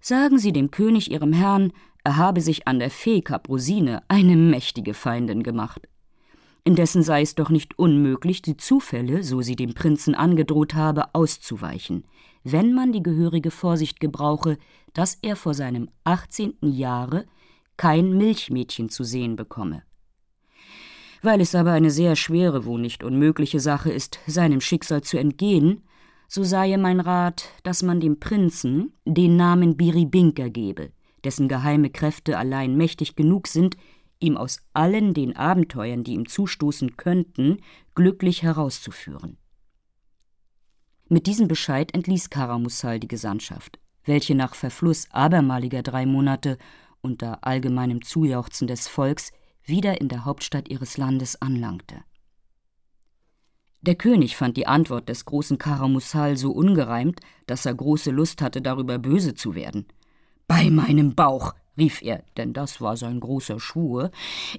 Sagen 0.00 0.38
Sie 0.38 0.52
dem 0.52 0.70
König, 0.70 1.10
Ihrem 1.10 1.32
Herrn, 1.32 1.72
er 2.04 2.16
habe 2.16 2.40
sich 2.40 2.68
an 2.68 2.78
der 2.78 2.90
Fee 2.90 3.22
Kaprosine 3.22 4.02
eine 4.08 4.36
mächtige 4.36 4.94
Feindin 4.94 5.42
gemacht. 5.42 5.88
Indessen 6.64 7.02
sei 7.02 7.22
es 7.22 7.34
doch 7.34 7.50
nicht 7.50 7.78
unmöglich, 7.78 8.42
die 8.42 8.56
Zufälle, 8.56 9.22
so 9.22 9.40
sie 9.40 9.56
dem 9.56 9.74
Prinzen 9.74 10.14
angedroht 10.14 10.74
habe, 10.74 11.14
auszuweichen, 11.14 12.04
wenn 12.44 12.74
man 12.74 12.92
die 12.92 13.02
gehörige 13.02 13.50
Vorsicht 13.50 14.00
gebrauche, 14.00 14.58
dass 14.92 15.18
er 15.22 15.36
vor 15.36 15.54
seinem 15.54 15.88
achtzehnten 16.04 16.72
Jahre 16.72 17.24
kein 17.76 18.16
Milchmädchen 18.18 18.88
zu 18.88 19.04
sehen 19.04 19.36
bekomme. 19.36 19.82
Weil 21.22 21.40
es 21.40 21.54
aber 21.54 21.72
eine 21.72 21.90
sehr 21.90 22.16
schwere, 22.16 22.64
wo 22.64 22.78
nicht 22.78 23.02
unmögliche 23.02 23.60
Sache 23.60 23.90
ist, 23.90 24.18
seinem 24.26 24.60
Schicksal 24.60 25.02
zu 25.02 25.18
entgehen, 25.18 25.82
so 26.28 26.44
sei 26.44 26.76
mein 26.76 27.00
Rat, 27.00 27.48
dass 27.62 27.82
man 27.82 28.00
dem 28.00 28.20
Prinzen 28.20 28.92
den 29.06 29.36
Namen 29.36 29.76
Biribinka 29.76 30.48
gebe, 30.48 30.92
dessen 31.24 31.48
geheime 31.48 31.90
Kräfte 31.90 32.36
allein 32.36 32.76
mächtig 32.76 33.16
genug 33.16 33.48
sind, 33.48 33.76
ihm 34.20 34.36
aus 34.36 34.60
allen 34.72 35.14
den 35.14 35.36
Abenteuern, 35.36 36.04
die 36.04 36.14
ihm 36.14 36.28
zustoßen 36.28 36.96
könnten, 36.96 37.58
glücklich 37.94 38.42
herauszuführen. 38.42 39.38
Mit 41.08 41.26
diesem 41.26 41.48
Bescheid 41.48 41.94
entließ 41.94 42.30
Karamussal 42.30 43.00
die 43.00 43.08
Gesandtschaft, 43.08 43.78
welche 44.04 44.34
nach 44.34 44.54
Verfluss 44.54 45.08
abermaliger 45.10 45.82
drei 45.82 46.04
Monate 46.04 46.58
unter 47.00 47.44
allgemeinem 47.46 48.02
Zujauchzen 48.02 48.66
des 48.66 48.88
Volks 48.88 49.32
wieder 49.64 50.00
in 50.00 50.08
der 50.08 50.24
Hauptstadt 50.24 50.68
ihres 50.68 50.96
Landes 50.96 51.40
anlangte. 51.40 52.02
Der 53.80 53.94
König 53.94 54.36
fand 54.36 54.56
die 54.56 54.66
Antwort 54.66 55.08
des 55.08 55.24
großen 55.24 55.56
Karamussal 55.56 56.36
so 56.36 56.50
ungereimt, 56.50 57.20
dass 57.46 57.64
er 57.64 57.74
große 57.74 58.10
Lust 58.10 58.42
hatte, 58.42 58.60
darüber 58.60 58.98
böse 58.98 59.34
zu 59.34 59.54
werden. 59.54 59.86
Bei 60.48 60.68
meinem 60.68 61.14
Bauch, 61.14 61.54
rief 61.78 62.02
er, 62.02 62.22
denn 62.36 62.52
das 62.52 62.80
war 62.80 62.96
sein 62.96 63.20
großer 63.20 63.60
Schwur. 63.60 64.10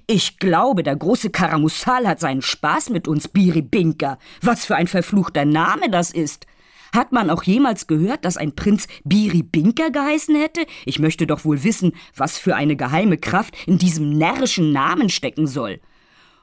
Ich 0.06 0.38
glaube, 0.38 0.82
der 0.82 0.96
große 0.96 1.30
Karamussal 1.30 2.06
hat 2.08 2.20
seinen 2.20 2.42
Spaß 2.42 2.90
mit 2.90 3.06
uns, 3.06 3.28
Biribinka. 3.28 4.18
Was 4.40 4.64
für 4.64 4.76
ein 4.76 4.86
verfluchter 4.86 5.44
Name 5.44 5.90
das 5.90 6.10
ist. 6.10 6.46
Hat 6.92 7.12
man 7.12 7.30
auch 7.30 7.44
jemals 7.44 7.86
gehört, 7.86 8.24
dass 8.24 8.36
ein 8.36 8.56
Prinz 8.56 8.88
Biribinka 9.04 9.90
geheißen 9.90 10.34
hätte? 10.34 10.66
Ich 10.84 10.98
möchte 10.98 11.26
doch 11.26 11.44
wohl 11.44 11.62
wissen, 11.62 11.92
was 12.16 12.38
für 12.38 12.56
eine 12.56 12.74
geheime 12.74 13.16
Kraft 13.16 13.54
in 13.66 13.78
diesem 13.78 14.10
närrischen 14.10 14.72
Namen 14.72 15.08
stecken 15.08 15.46
soll. 15.46 15.80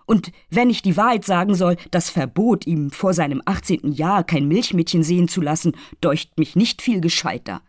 Und 0.05 0.31
wenn 0.50 0.69
ich 0.69 0.81
die 0.81 0.96
Wahrheit 0.96 1.25
sagen 1.25 1.53
soll, 1.53 1.75
das 1.91 2.10
Verbot, 2.10 2.65
ihm 2.65 2.91
vor 2.91 3.13
seinem 3.13 3.41
18. 3.43 3.91
Jahr 3.91 4.24
kein 4.24 4.48
Milchmädchen 4.48 5.03
sehen 5.03 5.27
zu 5.27 5.41
lassen, 5.41 5.74
deucht 6.00 6.38
mich 6.39 6.55
nicht 6.55 6.81
viel 6.81 7.01
gescheiter. 7.01 7.62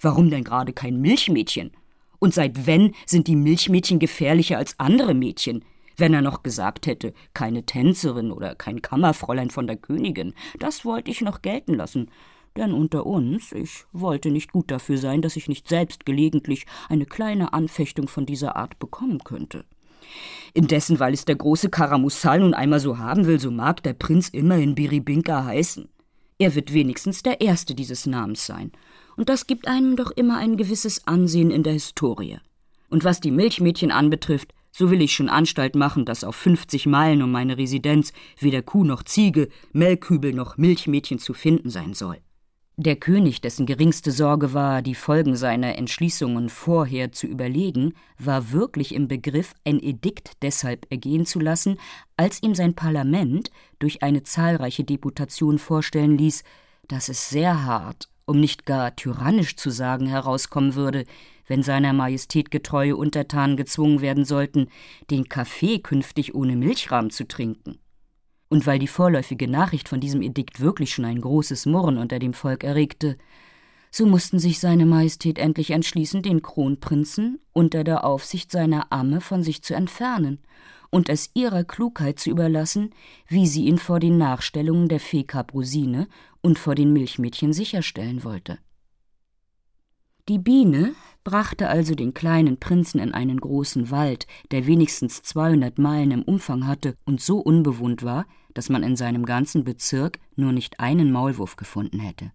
Warum 0.00 0.28
denn 0.28 0.42
gerade 0.42 0.72
kein 0.72 1.00
Milchmädchen? 1.00 1.70
Und 2.18 2.34
seit 2.34 2.66
wann 2.66 2.92
sind 3.04 3.26
die 3.26 3.36
Milchmädchen 3.36 3.98
gefährlicher 3.98 4.58
als 4.58 4.78
andere 4.78 5.14
Mädchen? 5.14 5.64
Wenn 5.96 6.12
er 6.12 6.22
noch 6.22 6.42
gesagt 6.42 6.86
hätte, 6.86 7.14
keine 7.32 7.64
Tänzerin 7.64 8.30
oder 8.30 8.54
kein 8.54 8.82
Kammerfräulein 8.82 9.50
von 9.50 9.66
der 9.66 9.76
Königin, 9.76 10.34
das 10.58 10.84
wollte 10.84 11.10
ich 11.10 11.22
noch 11.22 11.40
gelten 11.40 11.74
lassen. 11.74 12.10
Denn 12.56 12.72
unter 12.72 13.06
uns, 13.06 13.52
ich 13.52 13.84
wollte 13.92 14.30
nicht 14.30 14.52
gut 14.52 14.70
dafür 14.70 14.98
sein, 14.98 15.22
dass 15.22 15.36
ich 15.36 15.48
nicht 15.48 15.68
selbst 15.68 16.06
gelegentlich 16.06 16.66
eine 16.88 17.06
kleine 17.06 17.52
Anfechtung 17.52 18.08
von 18.08 18.26
dieser 18.26 18.56
Art 18.56 18.78
bekommen 18.78 19.24
könnte. 19.24 19.64
Indessen, 20.54 21.00
weil 21.00 21.12
es 21.12 21.24
der 21.24 21.36
große 21.36 21.68
Karamussal 21.68 22.40
nun 22.40 22.54
einmal 22.54 22.80
so 22.80 22.98
haben 22.98 23.26
will, 23.26 23.38
so 23.38 23.50
mag 23.50 23.82
der 23.82 23.92
Prinz 23.92 24.28
immerhin 24.28 24.74
Biribinka 24.74 25.44
heißen. 25.44 25.88
Er 26.38 26.54
wird 26.54 26.72
wenigstens 26.72 27.22
der 27.22 27.40
Erste 27.40 27.74
dieses 27.74 28.06
Namens 28.06 28.46
sein. 28.46 28.72
Und 29.16 29.28
das 29.28 29.46
gibt 29.46 29.66
einem 29.66 29.96
doch 29.96 30.10
immer 30.10 30.36
ein 30.38 30.56
gewisses 30.56 31.06
Ansehen 31.06 31.50
in 31.50 31.62
der 31.62 31.72
Historie. 31.72 32.38
Und 32.88 33.04
was 33.04 33.20
die 33.20 33.30
Milchmädchen 33.30 33.90
anbetrifft, 33.90 34.52
so 34.70 34.90
will 34.90 35.00
ich 35.00 35.14
schon 35.14 35.30
Anstalt 35.30 35.74
machen, 35.74 36.04
dass 36.04 36.22
auf 36.22 36.36
50 36.36 36.86
Meilen 36.86 37.22
um 37.22 37.30
meine 37.30 37.56
Residenz 37.56 38.12
weder 38.38 38.60
Kuh 38.60 38.84
noch 38.84 39.02
Ziege, 39.04 39.48
Melkkübel 39.72 40.34
noch 40.34 40.58
Milchmädchen 40.58 41.18
zu 41.18 41.32
finden 41.32 41.70
sein 41.70 41.94
soll. 41.94 42.18
Der 42.78 42.96
König, 42.96 43.40
dessen 43.40 43.64
geringste 43.64 44.12
Sorge 44.12 44.52
war, 44.52 44.82
die 44.82 44.94
Folgen 44.94 45.34
seiner 45.34 45.78
Entschließungen 45.78 46.50
vorher 46.50 47.10
zu 47.10 47.26
überlegen, 47.26 47.94
war 48.18 48.52
wirklich 48.52 48.94
im 48.94 49.08
Begriff, 49.08 49.54
ein 49.64 49.82
Edikt 49.82 50.32
deshalb 50.42 50.86
ergehen 50.90 51.24
zu 51.24 51.40
lassen, 51.40 51.78
als 52.18 52.42
ihm 52.42 52.54
sein 52.54 52.74
Parlament 52.74 53.50
durch 53.78 54.02
eine 54.02 54.24
zahlreiche 54.24 54.84
Deputation 54.84 55.58
vorstellen 55.58 56.18
ließ, 56.18 56.44
dass 56.86 57.08
es 57.08 57.30
sehr 57.30 57.64
hart, 57.64 58.10
um 58.26 58.40
nicht 58.40 58.66
gar 58.66 58.94
tyrannisch 58.96 59.56
zu 59.56 59.70
sagen, 59.70 60.06
herauskommen 60.06 60.74
würde, 60.74 61.04
wenn 61.46 61.62
seiner 61.62 61.92
Majestät 61.92 62.50
getreue 62.50 62.96
Untertanen 62.96 63.56
gezwungen 63.56 64.00
werden 64.00 64.24
sollten, 64.24 64.68
den 65.10 65.28
Kaffee 65.28 65.78
künftig 65.78 66.34
ohne 66.34 66.56
Milchrahm 66.56 67.10
zu 67.10 67.26
trinken. 67.26 67.78
Und 68.48 68.66
weil 68.66 68.78
die 68.78 68.88
vorläufige 68.88 69.48
Nachricht 69.48 69.88
von 69.88 70.00
diesem 70.00 70.22
Edikt 70.22 70.60
wirklich 70.60 70.92
schon 70.92 71.04
ein 71.04 71.20
großes 71.20 71.66
Murren 71.66 71.98
unter 71.98 72.18
dem 72.18 72.32
Volk 72.32 72.64
erregte, 72.64 73.16
so 73.90 74.06
mussten 74.06 74.38
sich 74.38 74.58
seine 74.58 74.86
Majestät 74.86 75.38
endlich 75.38 75.70
entschließen, 75.70 76.22
den 76.22 76.42
Kronprinzen 76.42 77.40
unter 77.52 77.82
der 77.82 78.04
Aufsicht 78.04 78.50
seiner 78.50 78.92
Amme 78.92 79.20
von 79.20 79.42
sich 79.42 79.62
zu 79.62 79.74
entfernen 79.74 80.40
und 80.90 81.08
es 81.08 81.30
ihrer 81.34 81.64
Klugheit 81.64 82.18
zu 82.18 82.30
überlassen, 82.30 82.90
wie 83.28 83.46
sie 83.46 83.64
ihn 83.64 83.78
vor 83.78 84.00
den 84.00 84.18
Nachstellungen 84.18 84.88
der 84.88 85.00
Fee 85.00 85.24
Kaprosine 85.24 86.08
und 86.46 86.60
vor 86.60 86.76
den 86.76 86.92
Milchmädchen 86.92 87.52
sicherstellen 87.52 88.22
wollte. 88.22 88.60
Die 90.28 90.38
Biene 90.38 90.94
brachte 91.24 91.68
also 91.68 91.96
den 91.96 92.14
kleinen 92.14 92.60
Prinzen 92.60 93.00
in 93.00 93.12
einen 93.12 93.40
großen 93.40 93.90
Wald, 93.90 94.28
der 94.52 94.68
wenigstens 94.68 95.22
200 95.22 95.76
Meilen 95.80 96.12
im 96.12 96.22
Umfang 96.22 96.68
hatte 96.68 96.96
und 97.04 97.20
so 97.20 97.40
unbewohnt 97.40 98.04
war, 98.04 98.26
dass 98.54 98.68
man 98.68 98.84
in 98.84 98.94
seinem 98.94 99.26
ganzen 99.26 99.64
Bezirk 99.64 100.20
nur 100.36 100.52
nicht 100.52 100.78
einen 100.78 101.10
Maulwurf 101.10 101.56
gefunden 101.56 101.98
hätte. 101.98 102.30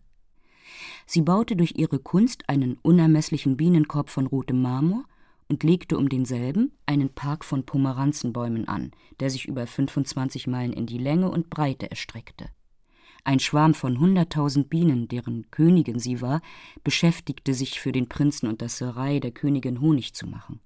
Sie 1.06 1.22
baute 1.22 1.56
durch 1.56 1.76
ihre 1.78 2.00
Kunst 2.00 2.50
einen 2.50 2.78
unermesslichen 2.82 3.56
Bienenkorb 3.56 4.10
von 4.10 4.28
rotem 4.28 4.62
Marmor 4.62 5.06
und 5.48 5.64
legte 5.64 5.98
um 5.98 6.10
denselben 6.10 6.74
einen 6.86 7.14
Park 7.14 7.46
von 7.46 7.66
Pomeranzenbäumen 7.66 8.68
an, 8.68 8.92
der 9.22 9.30
sich 9.30 9.48
über 9.48 9.66
25 9.66 10.48
Meilen 10.48 10.74
in 10.74 10.86
die 10.86 10.98
Länge 10.98 11.32
und 11.32 11.50
Breite 11.50 11.90
erstreckte. 11.90 12.50
Ein 13.24 13.40
Schwarm 13.40 13.74
von 13.74 14.00
hunderttausend 14.00 14.70
Bienen, 14.70 15.08
deren 15.08 15.50
Königin 15.52 16.00
sie 16.00 16.22
war, 16.22 16.42
beschäftigte 16.84 17.54
sich 17.54 17.80
für 17.80 17.92
den 17.92 18.10
Prinzen 18.10 18.48
und 18.48 18.62
das 18.62 18.78
Serei 18.78 19.20
der 19.20 19.32
Königin 19.32 19.80
Honig 19.80 20.14
zu 20.14 20.26
machen. 20.28 20.60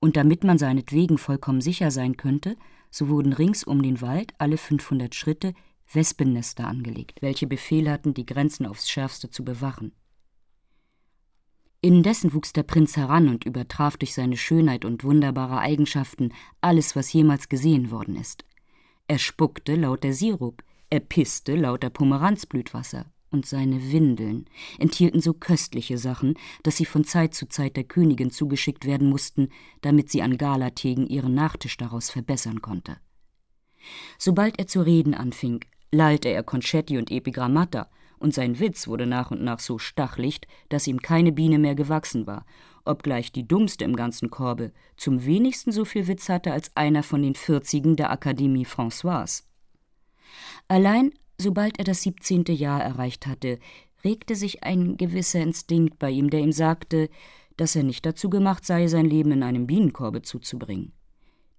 Und 0.00 0.16
damit 0.16 0.44
man 0.44 0.58
seinetwegen 0.58 1.18
vollkommen 1.18 1.60
sicher 1.60 1.90
sein 1.90 2.16
könnte, 2.16 2.56
so 2.90 3.08
wurden 3.08 3.32
rings 3.32 3.64
um 3.64 3.82
den 3.82 4.00
Wald 4.00 4.32
alle 4.38 4.56
500 4.56 5.14
Schritte 5.14 5.54
Wespennester 5.92 6.66
angelegt, 6.66 7.22
welche 7.22 7.46
Befehl 7.46 7.90
hatten, 7.90 8.14
die 8.14 8.26
Grenzen 8.26 8.66
aufs 8.66 8.88
Schärfste 8.88 9.30
zu 9.30 9.44
bewachen. 9.44 9.92
Indessen 11.80 12.34
wuchs 12.34 12.52
der 12.52 12.64
Prinz 12.64 12.96
heran 12.96 13.28
und 13.28 13.44
übertraf 13.44 13.96
durch 13.96 14.12
seine 14.12 14.36
Schönheit 14.36 14.84
und 14.84 15.04
wunderbare 15.04 15.58
Eigenschaften 15.58 16.32
alles, 16.60 16.96
was 16.96 17.12
jemals 17.12 17.48
gesehen 17.48 17.90
worden 17.90 18.16
ist. 18.16 18.44
Er 19.06 19.18
spuckte 19.18 19.76
lauter 19.76 20.12
Sirup, 20.12 20.62
er 20.90 21.00
pisste 21.00 21.54
lauter 21.54 21.90
Pomeranzblütwasser, 21.90 23.06
und 23.30 23.46
seine 23.46 23.92
Windeln 23.92 24.46
enthielten 24.78 25.20
so 25.20 25.34
köstliche 25.34 25.98
Sachen, 25.98 26.34
dass 26.62 26.78
sie 26.78 26.86
von 26.86 27.04
Zeit 27.04 27.34
zu 27.34 27.46
Zeit 27.46 27.76
der 27.76 27.84
Königin 27.84 28.30
zugeschickt 28.30 28.86
werden 28.86 29.08
mussten, 29.08 29.50
damit 29.82 30.10
sie 30.10 30.22
an 30.22 30.38
Galatägen 30.38 31.06
ihren 31.06 31.34
Nachtisch 31.34 31.76
daraus 31.76 32.10
verbessern 32.10 32.62
konnte. 32.62 32.96
Sobald 34.18 34.58
er 34.58 34.66
zu 34.66 34.80
reden 34.80 35.14
anfing, 35.14 35.64
lallte 35.92 36.28
er 36.28 36.42
Concetti 36.42 36.98
und 36.98 37.10
Epigrammata, 37.10 37.88
und 38.18 38.34
sein 38.34 38.58
Witz 38.58 38.88
wurde 38.88 39.06
nach 39.06 39.30
und 39.30 39.42
nach 39.42 39.60
so 39.60 39.78
stachlicht, 39.78 40.48
dass 40.70 40.88
ihm 40.88 41.00
keine 41.00 41.30
Biene 41.30 41.58
mehr 41.58 41.76
gewachsen 41.76 42.26
war, 42.26 42.46
obgleich 42.84 43.30
die 43.30 43.46
dummste 43.46 43.84
im 43.84 43.94
ganzen 43.94 44.30
Korbe 44.30 44.72
zum 44.96 45.24
wenigsten 45.24 45.70
so 45.70 45.84
viel 45.84 46.08
Witz 46.08 46.28
hatte 46.28 46.52
als 46.52 46.74
einer 46.76 47.04
von 47.04 47.22
den 47.22 47.36
Vierzigen 47.36 47.94
der 47.94 48.10
Akademie 48.10 48.66
Françoise. 48.66 49.44
Allein 50.68 51.12
sobald 51.40 51.78
er 51.78 51.84
das 51.84 52.02
siebzehnte 52.02 52.52
Jahr 52.52 52.82
erreicht 52.82 53.26
hatte, 53.26 53.58
regte 54.04 54.34
sich 54.34 54.64
ein 54.64 54.96
gewisser 54.96 55.40
Instinkt 55.40 55.98
bei 55.98 56.10
ihm, 56.10 56.30
der 56.30 56.40
ihm 56.40 56.52
sagte, 56.52 57.08
dass 57.56 57.74
er 57.74 57.82
nicht 57.82 58.04
dazu 58.06 58.30
gemacht 58.30 58.64
sei, 58.64 58.86
sein 58.86 59.06
Leben 59.06 59.32
in 59.32 59.42
einem 59.42 59.66
Bienenkorbe 59.66 60.22
zuzubringen. 60.22 60.92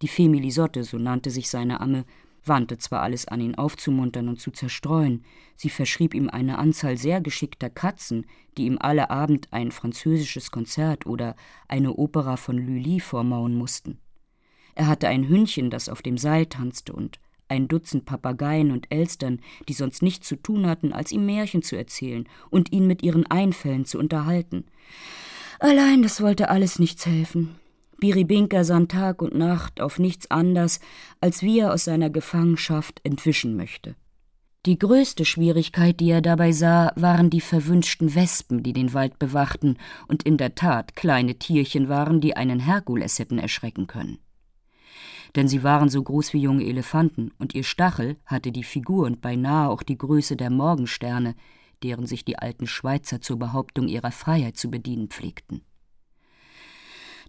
Die 0.02 0.08
Fee 0.08 0.30
Melisotte, 0.30 0.84
so 0.84 0.98
nannte 0.98 1.30
sich 1.30 1.50
seine 1.50 1.82
Amme, 1.82 2.06
wandte 2.46 2.78
zwar 2.78 3.02
alles 3.02 3.28
an, 3.28 3.42
ihn 3.42 3.56
aufzumuntern 3.56 4.30
und 4.30 4.40
zu 4.40 4.52
zerstreuen, 4.52 5.26
sie 5.58 5.70
verschrieb 5.70 6.14
ihm 6.14 6.30
eine 6.30 6.58
Anzahl 6.58 6.98
sehr 6.98 7.20
geschickter 7.20 7.70
Katzen, 7.70 8.26
die 8.58 8.66
ihm 8.66 8.78
alle 8.80 9.10
Abend 9.10 9.50
ein 9.52 9.72
französisches 9.72 10.52
Konzert 10.52 11.06
oder 11.06 11.36
eine 11.68 11.96
Opera 11.96 12.38
von 12.38 12.58
Lully 12.58 13.02
vormauen 13.02 13.56
mussten. 13.56 14.00
Er 14.74 14.88
hatte 14.88 15.10
ein 15.10 15.28
Hündchen, 15.28 15.70
das 15.70 15.90
auf 15.90 16.02
dem 16.02 16.18
Seil 16.18 16.46
tanzte 16.46 16.94
und 16.94 17.20
ein 17.50 17.68
Dutzend 17.68 18.06
Papageien 18.06 18.72
und 18.72 18.88
Elstern, 18.92 19.40
die 19.68 19.74
sonst 19.74 20.02
nichts 20.02 20.28
zu 20.28 20.36
tun 20.36 20.68
hatten, 20.68 20.94
als 20.94 21.12
ihm 21.12 21.26
Märchen 21.26 21.62
zu 21.62 21.76
erzählen 21.76 22.28
und 22.50 22.72
ihn 22.72 22.88
mit 22.88 23.04
ihren 23.04 23.26
Einfällen 23.28 23.86
zu 23.86 24.00
unterhalten. 24.00 24.66
Allein 25.60 26.02
das 26.02 26.22
wollte 26.22 26.50
alles 26.50 26.80
nichts 26.80 27.06
helfen. 27.06 27.56
Biribinka 28.00 28.64
sann 28.64 28.88
Tag 28.88 29.22
und 29.22 29.36
Nacht 29.36 29.82
auf 29.82 30.00
nichts 30.00 30.32
anders, 30.32 30.80
als 31.20 31.42
wie 31.42 31.60
er 31.60 31.74
aus 31.74 31.84
seiner 31.84 32.10
Gefangenschaft 32.10 33.02
entwischen 33.04 33.58
möchte. 33.58 33.96
Die 34.66 34.78
größte 34.78 35.26
Schwierigkeit, 35.26 36.00
die 36.00 36.12
er 36.12 36.22
dabei 36.22 36.52
sah, 36.52 36.92
waren 36.96 37.30
die 37.30 37.42
verwünschten 37.42 38.14
Wespen, 38.16 38.64
die 38.64 38.74
den 38.74 38.94
Wald 38.94 39.20
bewachten 39.20 39.78
und 40.08 40.24
in 40.24 40.38
der 40.38 40.56
Tat 40.56 40.96
kleine 40.96 41.36
Tierchen 41.36 41.90
waren, 41.90 42.22
die 42.22 42.36
einen 42.36 42.60
Herkules 42.60 43.20
hätten 43.20 43.40
erschrecken 43.40 43.88
können 43.88 44.20
denn 45.36 45.48
sie 45.48 45.64
waren 45.64 45.90
so 45.90 46.02
groß 46.02 46.34
wie 46.34 46.42
junge 46.42 46.66
Elefanten, 46.66 47.32
und 47.38 47.56
ihr 47.56 47.64
Stachel 47.64 48.18
hatte 48.26 48.52
die 48.52 48.64
Figur 48.64 49.06
und 49.06 49.22
beinahe 49.22 49.70
auch 49.70 49.84
die 49.84 49.98
Größe 49.98 50.36
der 50.36 50.50
Morgensterne, 50.50 51.36
deren 51.84 52.06
sich 52.06 52.26
die 52.26 52.38
alten 52.38 52.68
Schweizer 52.68 53.22
zur 53.22 53.38
Behauptung 53.38 53.88
ihrer 53.88 54.12
Freiheit 54.12 54.58
zu 54.58 54.70
bedienen 54.70 55.08
pflegten. 55.08 55.62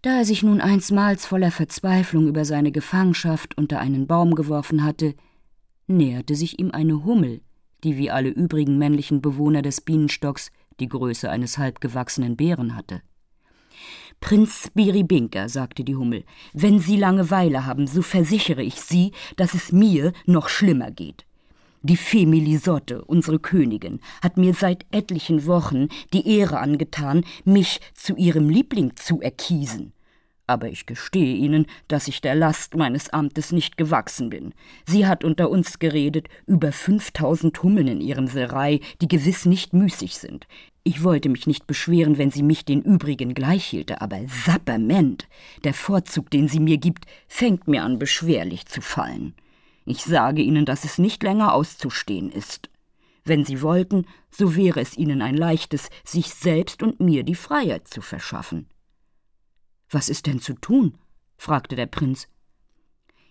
Da 0.02 0.18
er 0.18 0.24
sich 0.24 0.42
nun 0.42 0.60
einsmals 0.60 1.26
voller 1.26 1.50
Verzweiflung 1.50 2.26
über 2.26 2.46
seine 2.46 2.72
Gefangenschaft 2.72 3.58
unter 3.58 3.80
einen 3.80 4.06
Baum 4.06 4.34
geworfen 4.34 4.82
hatte, 4.82 5.14
näherte 5.86 6.34
sich 6.34 6.58
ihm 6.58 6.70
eine 6.70 7.04
Hummel, 7.04 7.42
die 7.84 7.98
wie 7.98 8.10
alle 8.10 8.30
übrigen 8.30 8.78
männlichen 8.78 9.20
Bewohner 9.20 9.60
des 9.60 9.82
Bienenstocks 9.82 10.50
die 10.80 10.88
Größe 10.88 11.30
eines 11.30 11.58
halbgewachsenen 11.58 12.36
Bären 12.36 12.74
hatte. 12.74 13.02
Prinz 14.20 14.70
Biribinka, 14.74 15.48
sagte 15.48 15.82
die 15.82 15.96
Hummel, 15.96 16.24
wenn 16.52 16.78
Sie 16.78 16.96
Langeweile 16.96 17.66
haben, 17.66 17.86
so 17.86 18.02
versichere 18.02 18.62
ich 18.62 18.80
Sie, 18.80 19.12
dass 19.36 19.54
es 19.54 19.72
mir 19.72 20.12
noch 20.26 20.48
schlimmer 20.48 20.90
geht. 20.90 21.24
Die 21.82 21.96
Fee 21.96 22.26
Melisotte, 22.26 23.02
unsere 23.06 23.38
Königin, 23.38 24.00
hat 24.22 24.36
mir 24.36 24.52
seit 24.52 24.84
etlichen 24.90 25.46
Wochen 25.46 25.88
die 26.12 26.28
Ehre 26.28 26.58
angetan, 26.58 27.24
mich 27.44 27.80
zu 27.94 28.14
ihrem 28.16 28.50
Liebling 28.50 28.94
zu 28.96 29.22
erkiesen. 29.22 29.94
Aber 30.46 30.68
ich 30.68 30.84
gestehe 30.84 31.36
Ihnen, 31.36 31.66
dass 31.86 32.08
ich 32.08 32.20
der 32.20 32.34
Last 32.34 32.74
meines 32.74 33.08
Amtes 33.10 33.52
nicht 33.52 33.76
gewachsen 33.76 34.30
bin. 34.30 34.52
Sie 34.84 35.06
hat 35.06 35.22
unter 35.22 35.48
uns 35.48 35.78
geredet 35.78 36.28
über 36.44 36.72
fünftausend 36.72 37.62
Hummeln 37.62 37.86
in 37.86 38.00
ihrem 38.00 38.26
Serei, 38.26 38.80
die 39.00 39.06
gewiss 39.06 39.46
nicht 39.46 39.72
müßig 39.72 40.16
sind. 40.16 40.48
Ich 40.82 41.04
wollte 41.04 41.28
mich 41.28 41.46
nicht 41.46 41.66
beschweren, 41.66 42.16
wenn 42.16 42.30
sie 42.30 42.42
mich 42.42 42.64
den 42.64 42.82
übrigen 42.82 43.34
gleichhielte, 43.34 44.00
aber 44.00 44.20
Sapperment, 44.26 45.28
der 45.62 45.74
Vorzug, 45.74 46.30
den 46.30 46.48
sie 46.48 46.60
mir 46.60 46.78
gibt, 46.78 47.04
fängt 47.28 47.68
mir 47.68 47.82
an 47.82 47.98
beschwerlich 47.98 48.66
zu 48.66 48.80
fallen. 48.80 49.34
Ich 49.84 50.04
sage 50.04 50.40
Ihnen, 50.40 50.64
dass 50.64 50.84
es 50.84 50.98
nicht 50.98 51.22
länger 51.22 51.52
auszustehen 51.52 52.30
ist. 52.30 52.70
Wenn 53.24 53.44
Sie 53.44 53.60
wollten, 53.60 54.06
so 54.30 54.56
wäre 54.56 54.80
es 54.80 54.96
Ihnen 54.96 55.20
ein 55.20 55.36
leichtes, 55.36 55.90
sich 56.04 56.28
selbst 56.28 56.82
und 56.82 57.00
mir 57.00 57.24
die 57.24 57.34
Freiheit 57.34 57.88
zu 57.88 58.00
verschaffen. 58.00 58.68
Was 59.90 60.08
ist 60.08 60.26
denn 60.26 60.40
zu 60.40 60.54
tun? 60.54 60.96
fragte 61.36 61.76
der 61.76 61.86
Prinz. 61.86 62.28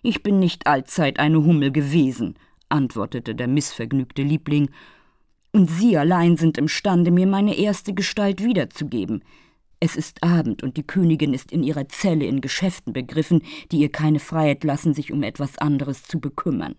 Ich 0.02 0.22
bin 0.22 0.38
nicht 0.38 0.66
allzeit 0.66 1.18
eine 1.18 1.44
Hummel 1.44 1.72
gewesen, 1.72 2.38
antwortete 2.68 3.34
der 3.34 3.48
mißvergnügte 3.48 4.22
Liebling, 4.22 4.70
und 5.52 5.70
Sie 5.70 5.96
allein 5.96 6.36
sind 6.36 6.58
imstande, 6.58 7.10
mir 7.10 7.26
meine 7.26 7.56
erste 7.56 7.94
Gestalt 7.94 8.42
wiederzugeben. 8.42 9.24
Es 9.80 9.96
ist 9.96 10.22
Abend 10.22 10.62
und 10.62 10.76
die 10.76 10.86
Königin 10.86 11.32
ist 11.32 11.52
in 11.52 11.62
ihrer 11.62 11.88
Zelle 11.88 12.26
in 12.26 12.40
Geschäften 12.40 12.92
begriffen, 12.92 13.42
die 13.72 13.78
ihr 13.78 13.90
keine 13.90 14.20
Freiheit 14.20 14.62
lassen, 14.62 14.94
sich 14.94 15.12
um 15.12 15.22
etwas 15.22 15.58
anderes 15.58 16.04
zu 16.04 16.20
bekümmern. 16.20 16.76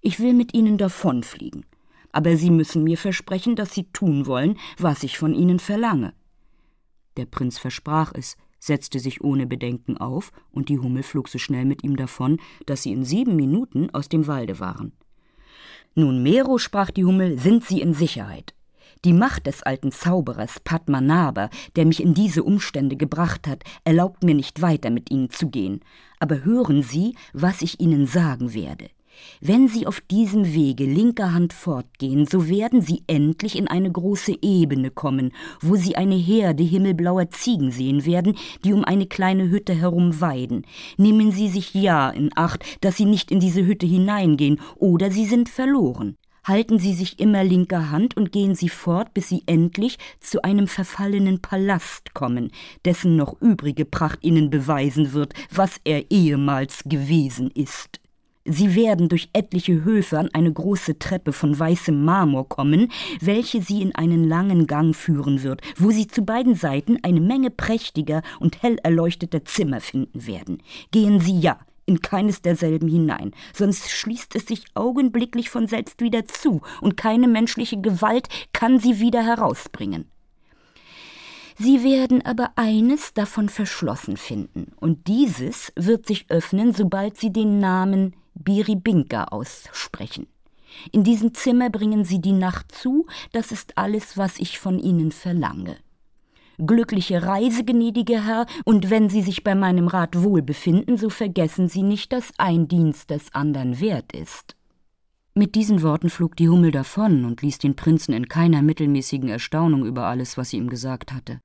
Ich 0.00 0.18
will 0.18 0.34
mit 0.34 0.52
Ihnen 0.52 0.78
davonfliegen, 0.78 1.64
aber 2.10 2.36
Sie 2.36 2.50
müssen 2.50 2.82
mir 2.82 2.98
versprechen, 2.98 3.54
dass 3.54 3.72
Sie 3.72 3.84
tun 3.92 4.26
wollen, 4.26 4.58
was 4.76 5.04
ich 5.04 5.18
von 5.18 5.34
Ihnen 5.34 5.60
verlange. 5.60 6.12
Der 7.16 7.26
Prinz 7.26 7.58
versprach 7.58 8.12
es, 8.14 8.36
setzte 8.58 8.98
sich 8.98 9.22
ohne 9.22 9.46
Bedenken 9.46 9.96
auf, 9.96 10.32
und 10.50 10.68
die 10.68 10.78
Hummel 10.78 11.02
flog 11.02 11.28
so 11.28 11.38
schnell 11.38 11.64
mit 11.64 11.82
ihm 11.84 11.96
davon, 11.96 12.38
dass 12.66 12.82
sie 12.82 12.92
in 12.92 13.04
sieben 13.04 13.36
Minuten 13.36 13.90
aus 13.90 14.08
dem 14.08 14.26
Walde 14.26 14.60
waren. 14.60 14.92
Nun, 15.94 16.22
Mero, 16.22 16.58
sprach 16.58 16.90
die 16.90 17.04
Hummel, 17.04 17.38
sind 17.38 17.64
Sie 17.64 17.80
in 17.80 17.94
Sicherheit. 17.94 18.54
Die 19.04 19.12
Macht 19.12 19.46
des 19.46 19.62
alten 19.62 19.90
Zauberers 19.90 20.60
Padmanabha, 20.60 21.50
der 21.74 21.86
mich 21.86 22.00
in 22.02 22.14
diese 22.14 22.44
Umstände 22.44 22.96
gebracht 22.96 23.48
hat, 23.48 23.64
erlaubt 23.84 24.22
mir 24.22 24.34
nicht 24.34 24.62
weiter 24.62 24.90
mit 24.90 25.10
Ihnen 25.10 25.28
zu 25.28 25.50
gehen. 25.50 25.80
Aber 26.20 26.44
hören 26.44 26.82
Sie, 26.82 27.16
was 27.32 27.62
ich 27.62 27.80
Ihnen 27.80 28.06
sagen 28.06 28.54
werde. 28.54 28.90
Wenn 29.40 29.68
Sie 29.68 29.86
auf 29.86 30.00
diesem 30.00 30.54
Wege 30.54 30.84
linker 30.84 31.32
Hand 31.34 31.52
fortgehen, 31.52 32.26
so 32.26 32.48
werden 32.48 32.80
Sie 32.80 33.02
endlich 33.06 33.56
in 33.56 33.68
eine 33.68 33.90
große 33.90 34.36
Ebene 34.42 34.90
kommen, 34.90 35.32
wo 35.60 35.76
Sie 35.76 35.96
eine 35.96 36.14
Herde 36.14 36.62
himmelblauer 36.62 37.30
Ziegen 37.30 37.70
sehen 37.70 38.04
werden, 38.06 38.36
die 38.64 38.72
um 38.72 38.84
eine 38.84 39.06
kleine 39.06 39.50
Hütte 39.50 39.74
herum 39.74 40.20
weiden. 40.20 40.64
Nehmen 40.96 41.32
Sie 41.32 41.48
sich 41.48 41.74
ja 41.74 42.10
in 42.10 42.30
Acht, 42.36 42.64
dass 42.80 42.96
Sie 42.96 43.04
nicht 43.04 43.30
in 43.30 43.40
diese 43.40 43.64
Hütte 43.66 43.86
hineingehen, 43.86 44.60
oder 44.76 45.10
Sie 45.10 45.26
sind 45.26 45.48
verloren 45.48 46.16
halten 46.44 46.78
Sie 46.78 46.94
sich 46.94 47.20
immer 47.20 47.44
linker 47.44 47.90
Hand 47.90 48.16
und 48.16 48.32
gehen 48.32 48.54
Sie 48.54 48.68
fort, 48.68 49.14
bis 49.14 49.28
Sie 49.28 49.42
endlich 49.46 49.98
zu 50.20 50.42
einem 50.42 50.66
verfallenen 50.66 51.40
Palast 51.40 52.14
kommen, 52.14 52.50
dessen 52.84 53.16
noch 53.16 53.40
übrige 53.40 53.84
Pracht 53.84 54.18
Ihnen 54.22 54.50
beweisen 54.50 55.12
wird, 55.12 55.34
was 55.50 55.80
er 55.84 56.10
ehemals 56.10 56.82
gewesen 56.84 57.50
ist. 57.50 58.01
Sie 58.44 58.74
werden 58.74 59.08
durch 59.08 59.28
etliche 59.32 59.84
Höfe 59.84 60.18
an 60.18 60.28
eine 60.32 60.52
große 60.52 60.98
Treppe 60.98 61.32
von 61.32 61.56
weißem 61.56 62.04
Marmor 62.04 62.48
kommen, 62.48 62.90
welche 63.20 63.62
Sie 63.62 63.82
in 63.82 63.94
einen 63.94 64.24
langen 64.24 64.66
Gang 64.66 64.96
führen 64.96 65.42
wird, 65.42 65.60
wo 65.76 65.90
Sie 65.90 66.08
zu 66.08 66.22
beiden 66.22 66.56
Seiten 66.56 66.98
eine 67.02 67.20
Menge 67.20 67.50
prächtiger 67.50 68.22
und 68.40 68.62
hell 68.62 68.78
erleuchteter 68.82 69.44
Zimmer 69.44 69.80
finden 69.80 70.26
werden. 70.26 70.62
Gehen 70.90 71.20
Sie 71.20 71.38
ja, 71.38 71.58
in 71.86 72.00
keines 72.00 72.42
derselben 72.42 72.88
hinein, 72.88 73.32
sonst 73.52 73.90
schließt 73.90 74.34
es 74.36 74.46
sich 74.46 74.64
augenblicklich 74.74 75.50
von 75.50 75.66
selbst 75.66 76.00
wieder 76.00 76.26
zu, 76.26 76.62
und 76.80 76.96
keine 76.96 77.28
menschliche 77.28 77.80
Gewalt 77.80 78.28
kann 78.52 78.78
sie 78.78 79.00
wieder 79.00 79.24
herausbringen. 79.24 80.06
Sie 81.58 81.84
werden 81.84 82.24
aber 82.24 82.52
eines 82.56 83.14
davon 83.14 83.48
verschlossen 83.48 84.16
finden, 84.16 84.72
und 84.80 85.06
dieses 85.06 85.72
wird 85.76 86.06
sich 86.06 86.26
öffnen, 86.28 86.72
sobald 86.72 87.18
Sie 87.18 87.32
den 87.32 87.58
Namen 87.58 88.14
Biribinka 88.34 89.24
aussprechen. 89.24 90.26
In 90.90 91.04
diesem 91.04 91.34
Zimmer 91.34 91.70
bringen 91.70 92.04
Sie 92.04 92.20
die 92.20 92.32
Nacht 92.32 92.72
zu, 92.72 93.06
das 93.32 93.52
ist 93.52 93.76
alles, 93.76 94.16
was 94.16 94.38
ich 94.38 94.58
von 94.58 94.78
Ihnen 94.78 95.12
verlange. 95.12 95.76
Glückliche 96.58 97.22
Reise, 97.22 97.64
gnädiger 97.64 98.24
Herr, 98.24 98.46
und 98.64 98.90
wenn 98.90 99.08
Sie 99.08 99.22
sich 99.22 99.42
bei 99.42 99.54
meinem 99.54 99.88
Rat 99.88 100.22
wohl 100.22 100.42
befinden, 100.42 100.96
so 100.96 101.10
vergessen 101.10 101.68
Sie 101.68 101.82
nicht, 101.82 102.12
dass 102.12 102.32
ein 102.38 102.68
Dienst 102.68 103.10
des 103.10 103.34
andern 103.34 103.80
wert 103.80 104.12
ist. 104.12 104.56
Mit 105.34 105.54
diesen 105.54 105.82
Worten 105.82 106.10
flog 106.10 106.36
die 106.36 106.50
Hummel 106.50 106.72
davon 106.72 107.24
und 107.24 107.40
ließ 107.40 107.58
den 107.58 107.74
Prinzen 107.74 108.12
in 108.12 108.28
keiner 108.28 108.60
mittelmäßigen 108.60 109.30
Erstaunung 109.30 109.86
über 109.86 110.04
alles, 110.04 110.36
was 110.36 110.50
sie 110.50 110.58
ihm 110.58 110.68
gesagt 110.68 111.10
hatte. 111.10 111.40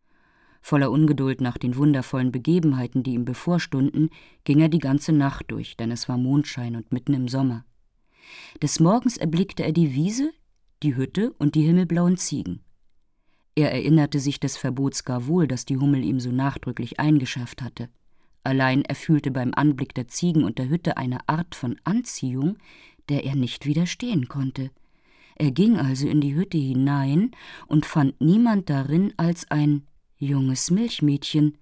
Voller 0.61 0.91
Ungeduld 0.91 1.41
nach 1.41 1.57
den 1.57 1.75
wundervollen 1.75 2.31
Begebenheiten, 2.31 3.03
die 3.03 3.13
ihm 3.13 3.25
bevorstunden, 3.25 4.09
ging 4.43 4.59
er 4.59 4.69
die 4.69 4.79
ganze 4.79 5.11
Nacht 5.11 5.45
durch, 5.49 5.77
denn 5.77 5.91
es 5.91 6.09
war 6.09 6.17
Mondschein 6.17 6.75
und 6.75 6.91
mitten 6.91 7.13
im 7.13 7.27
Sommer. 7.27 7.65
Des 8.61 8.79
Morgens 8.79 9.17
erblickte 9.17 9.63
er 9.63 9.71
die 9.71 9.93
Wiese, 9.93 10.31
die 10.83 10.95
Hütte 10.95 11.33
und 11.33 11.55
die 11.55 11.63
himmelblauen 11.63 12.17
Ziegen. 12.17 12.61
Er 13.55 13.71
erinnerte 13.71 14.19
sich 14.19 14.39
des 14.39 14.57
Verbots 14.57 15.03
gar 15.03 15.25
wohl, 15.27 15.47
das 15.47 15.65
die 15.65 15.77
Hummel 15.77 16.03
ihm 16.03 16.19
so 16.19 16.31
nachdrücklich 16.31 16.99
eingeschafft 16.99 17.61
hatte. 17.61 17.89
Allein 18.43 18.83
er 18.85 18.95
fühlte 18.95 19.31
beim 19.31 19.51
Anblick 19.55 19.95
der 19.95 20.07
Ziegen 20.07 20.43
und 20.43 20.59
der 20.59 20.69
Hütte 20.69 20.97
eine 20.97 21.27
Art 21.27 21.55
von 21.55 21.75
Anziehung, 21.83 22.57
der 23.09 23.23
er 23.25 23.35
nicht 23.35 23.65
widerstehen 23.65 24.27
konnte. 24.27 24.69
Er 25.35 25.51
ging 25.51 25.77
also 25.77 26.07
in 26.07 26.21
die 26.21 26.35
Hütte 26.35 26.57
hinein 26.57 27.31
und 27.67 27.85
fand 27.85 28.19
niemand 28.21 28.69
darin 28.69 29.13
als 29.17 29.49
ein 29.51 29.87
junges 30.17 30.71
Milchmädchen, 30.71 31.57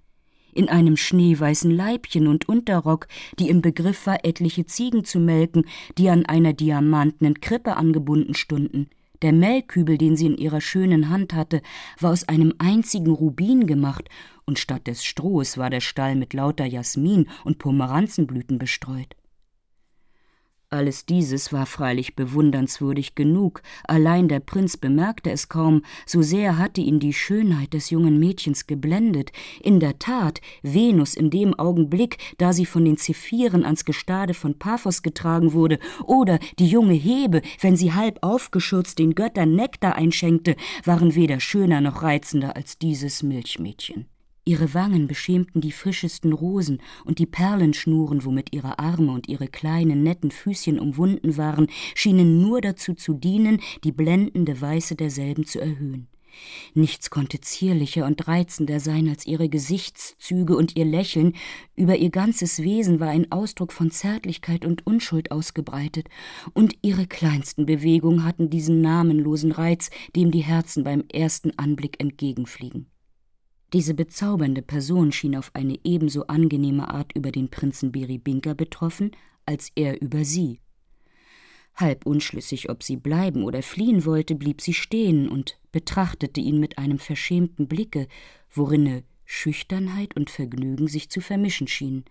in 0.53 0.69
einem 0.69 0.95
schneeweißen 0.95 1.69
Leibchen 1.69 2.27
und 2.27 2.47
Unterrock, 2.47 3.07
die 3.37 3.49
im 3.49 3.61
Begriff 3.61 4.07
war, 4.07 4.23
etliche 4.23 4.65
Ziegen 4.65 5.03
zu 5.03 5.19
melken, 5.19 5.65
die 5.97 6.09
an 6.09 6.25
einer 6.25 6.53
diamantenen 6.53 7.41
Krippe 7.41 7.75
angebunden 7.75 8.33
stunden. 8.33 8.89
Der 9.21 9.33
Melkkübel, 9.33 9.97
den 9.97 10.15
sie 10.15 10.27
in 10.27 10.37
ihrer 10.37 10.61
schönen 10.61 11.09
Hand 11.09 11.33
hatte, 11.33 11.61
war 11.99 12.11
aus 12.11 12.27
einem 12.27 12.53
einzigen 12.57 13.11
Rubin 13.11 13.67
gemacht, 13.67 14.09
und 14.45 14.59
statt 14.59 14.87
des 14.87 15.03
Strohs 15.03 15.57
war 15.57 15.69
der 15.69 15.81
Stall 15.81 16.15
mit 16.15 16.33
lauter 16.33 16.65
Jasmin 16.65 17.27
und 17.43 17.57
Pomeranzenblüten 17.57 18.59
bestreut. 18.59 19.15
Alles 20.75 21.05
dieses 21.05 21.53
war 21.53 21.65
freilich 21.65 22.17
bewundernswürdig 22.17 23.15
genug, 23.15 23.61
allein 23.85 24.27
der 24.27 24.41
Prinz 24.41 24.75
bemerkte 24.75 25.31
es 25.31 25.47
kaum, 25.47 25.83
so 26.05 26.21
sehr 26.21 26.57
hatte 26.57 26.81
ihn 26.81 26.99
die 26.99 27.13
Schönheit 27.13 27.73
des 27.73 27.91
jungen 27.91 28.19
Mädchens 28.19 28.67
geblendet. 28.67 29.31
In 29.63 29.79
der 29.79 29.99
Tat, 29.99 30.41
Venus 30.63 31.13
in 31.15 31.29
dem 31.29 31.57
Augenblick, 31.57 32.17
da 32.39 32.51
sie 32.51 32.65
von 32.65 32.83
den 32.83 32.97
Zephyren 32.97 33.63
ans 33.63 33.85
Gestade 33.85 34.33
von 34.33 34.59
Paphos 34.59 35.01
getragen 35.01 35.53
wurde, 35.53 35.79
oder 36.03 36.39
die 36.59 36.67
junge 36.67 36.93
Hebe, 36.93 37.41
wenn 37.61 37.77
sie 37.77 37.93
halb 37.93 38.19
aufgeschürzt 38.21 38.99
den 38.99 39.15
Göttern 39.15 39.55
Nektar 39.55 39.95
einschenkte, 39.95 40.57
waren 40.83 41.15
weder 41.15 41.39
schöner 41.39 41.79
noch 41.79 42.03
reizender 42.03 42.57
als 42.57 42.77
dieses 42.77 43.23
Milchmädchen. 43.23 44.07
Ihre 44.47 44.75
Wangen 44.75 45.07
beschämten 45.07 45.59
die 45.59 45.71
frischesten 45.71 46.31
Rosen, 46.31 46.79
und 47.03 47.17
die 47.17 47.25
Perlenschnuren, 47.25 48.25
womit 48.25 48.53
ihre 48.53 48.77
Arme 48.77 49.11
und 49.11 49.27
ihre 49.27 49.47
kleinen, 49.47 50.03
netten 50.03 50.29
Füßchen 50.29 50.79
umwunden 50.79 51.35
waren, 51.35 51.67
schienen 51.95 52.41
nur 52.41 52.61
dazu 52.61 52.93
zu 52.93 53.15
dienen, 53.15 53.59
die 53.83 53.91
blendende 53.91 54.61
Weiße 54.61 54.95
derselben 54.95 55.47
zu 55.47 55.59
erhöhen. 55.59 56.07
Nichts 56.75 57.09
konnte 57.09 57.41
zierlicher 57.41 58.05
und 58.05 58.27
reizender 58.27 58.79
sein 58.79 59.09
als 59.09 59.25
ihre 59.25 59.49
Gesichtszüge 59.49 60.55
und 60.55 60.75
ihr 60.75 60.85
Lächeln, 60.85 61.33
über 61.75 61.95
ihr 61.95 62.11
ganzes 62.11 62.61
Wesen 62.61 62.99
war 62.99 63.09
ein 63.09 63.31
Ausdruck 63.31 63.71
von 63.71 63.89
Zärtlichkeit 63.89 64.63
und 64.63 64.85
Unschuld 64.85 65.31
ausgebreitet, 65.31 66.07
und 66.53 66.75
ihre 66.83 67.07
kleinsten 67.07 67.65
Bewegungen 67.65 68.23
hatten 68.23 68.51
diesen 68.51 68.81
namenlosen 68.81 69.51
Reiz, 69.51 69.89
dem 70.15 70.29
die 70.29 70.43
Herzen 70.43 70.83
beim 70.83 71.03
ersten 71.11 71.57
Anblick 71.57 71.99
entgegenfliegen. 71.99 72.91
Diese 73.75 73.93
bezaubernde 73.93 74.61
Person 74.61 75.11
schien 75.11 75.35
auf 75.35 75.51
eine 75.53 75.77
ebenso 75.83 76.27
angenehme 76.27 76.93
Art 76.93 77.11
über 77.13 77.29
den 77.33 77.49
Prinzen 77.49 77.91
Beribinka 77.91 78.53
betroffen, 78.53 79.11
als 79.45 79.69
er 79.75 80.01
über 80.01 80.23
sie. 80.23 80.61
Halb 81.75 82.05
unschlüssig, 82.05 82.69
ob 82.69 82.83
sie 82.83 82.95
bleiben 82.95 83.43
oder 83.43 83.61
fliehen 83.61 84.05
wollte, 84.05 84.35
blieb 84.35 84.61
sie 84.61 84.73
stehen 84.73 85.27
und 85.27 85.59
betrachtete 85.73 86.39
ihn 86.39 86.57
mit 86.57 86.77
einem 86.77 86.99
verschämten 86.99 87.67
Blicke, 87.67 88.07
worinne 88.49 89.03
Schüchternheit 89.25 90.15
und 90.15 90.29
Vergnügen 90.29 90.87
sich 90.87 91.09
zu 91.09 91.19
vermischen 91.19 91.67
schienen. 91.67 92.05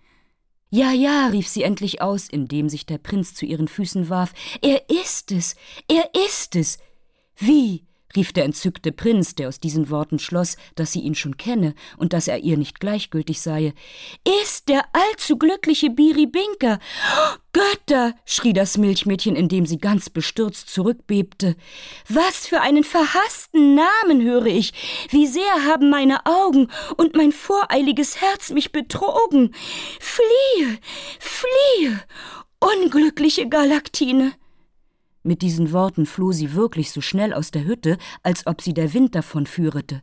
Ja, 0.68 0.92
ja, 0.92 1.29
rief 1.29 1.48
sie 1.48 1.62
endlich 1.62 2.03
aus, 2.03 2.29
indem 2.29 2.68
sich 2.68 2.85
der 2.85 2.98
Prinz 2.98 3.33
zu 3.33 3.46
ihren 3.46 3.68
Füßen 3.68 4.11
warf. 4.11 4.35
Er 4.61 4.90
ist 4.90 5.33
es. 5.33 5.57
Er 5.88 6.11
ist 6.27 6.57
es. 6.57 6.77
Wie? 7.38 7.87
Rief 8.16 8.33
der 8.33 8.44
entzückte 8.44 8.92
Prinz, 8.92 9.35
der 9.35 9.48
aus 9.48 9.61
diesen 9.61 9.90
Worten 9.90 10.18
schloss, 10.18 10.57
dass 10.74 10.92
sie 10.92 11.00
ihn 11.00 11.14
schon 11.14 11.37
kenne 11.37 11.74
und 11.96 12.12
dass 12.12 12.29
er 12.29 12.38
ihr 12.38 12.57
nicht 12.57 12.81
gleichgültig 12.81 13.40
sei. 13.40 13.74
Ist 14.42 14.68
der 14.68 14.85
allzu 14.92 15.37
glückliche 15.38 15.90
Biri 15.90 16.27
Binker. 16.27 16.79
Götter! 17.53 18.14
schrie 18.24 18.53
das 18.53 18.79
Milchmädchen, 18.79 19.37
indem 19.37 19.64
sie 19.64 19.79
ganz 19.79 20.11
bestürzt 20.11 20.68
zurückbebte. 20.68 21.57
Was 22.09 22.46
für 22.46 22.61
einen 22.61 22.85
verhassten 22.85 23.74
Namen 23.74 24.22
höre 24.22 24.46
ich! 24.46 24.72
Wie 25.11 25.27
sehr 25.27 25.64
haben 25.64 25.88
meine 25.90 26.27
Augen 26.27 26.68
und 26.96 27.14
mein 27.14 27.33
voreiliges 27.33 28.20
Herz 28.20 28.50
mich 28.50 28.72
betrogen! 28.72 29.55
Fliehe! 30.00 30.79
Fliehe! 31.20 32.00
Unglückliche 32.61 33.48
Galaktine! 33.48 34.33
Mit 35.27 35.41
diesen 35.41 35.73
Worten 35.73 36.05
floh 36.05 36.33
sie 36.33 36.53
wirklich 36.53 36.93
so 36.93 37.01
schnell 37.01 37.33
aus 37.33 37.51
der 37.51 37.65
Hütte, 37.65 37.97
als 38.23 38.47
ob 38.47 38.61
sie 38.61 38.75
der 38.75 38.93
Wind 38.93 39.15
davon 39.15 39.47
führete. 39.47 40.03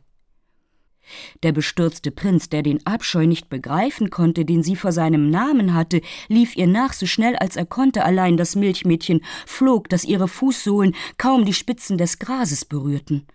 Der 1.44 1.52
bestürzte 1.52 2.10
Prinz, 2.10 2.48
der 2.48 2.62
den 2.62 2.84
Abscheu 2.86 3.26
nicht 3.26 3.48
begreifen 3.48 4.10
konnte, 4.10 4.44
den 4.44 4.64
sie 4.64 4.74
vor 4.74 4.90
seinem 4.90 5.30
Namen 5.30 5.74
hatte, 5.74 6.00
lief 6.28 6.56
ihr 6.56 6.66
nach 6.66 6.92
so 6.92 7.06
schnell 7.06 7.36
als 7.36 7.56
er 7.56 7.66
konnte, 7.66 8.04
allein 8.04 8.36
das 8.36 8.56
Milchmädchen 8.56 9.20
flog, 9.46 9.88
dass 9.88 10.04
ihre 10.04 10.26
Fußsohlen 10.26 10.94
kaum 11.18 11.44
die 11.44 11.54
Spitzen 11.54 11.98
des 11.98 12.18
Grases 12.18 12.64
berührten. 12.64 13.26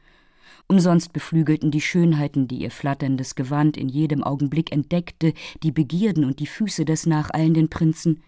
Umsonst 0.68 1.14
beflügelten 1.14 1.72
die 1.72 1.80
Schönheiten, 1.80 2.50
die 2.50 2.58
ihr 2.58 2.72
flatterndes 2.72 3.36
Gewand 3.36 3.78
in 3.78 3.88
jedem 3.88 4.24
Augenblick 4.24 4.74
entdeckte, 4.74 5.34
die 5.64 5.72
Begierden 5.72 6.26
und 6.26 6.40
die 6.42 6.48
Füße 6.48 6.84
des 6.84 7.06
nacheilenden 7.06 7.70
Prinzen. 7.70 8.22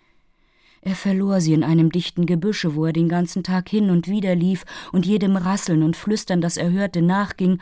Er 0.82 0.96
verlor 0.96 1.42
sie 1.42 1.54
in 1.54 1.64
einem 1.64 1.92
dichten 1.92 2.26
Gebüsche, 2.26 2.76
wo 2.76 2.86
er 2.86 2.94
den 2.94 3.10
ganzen 3.10 3.44
Tag 3.44 3.70
hin 3.70 3.90
und 3.90 4.08
wider 4.08 4.36
lief 4.36 4.66
und 4.92 5.06
jedem 5.06 5.36
Rasseln 5.36 5.84
und 5.84 5.98
Flüstern, 5.98 6.42
das 6.42 6.58
er 6.58 6.72
hörte, 6.72 7.02
nachging, 7.02 7.60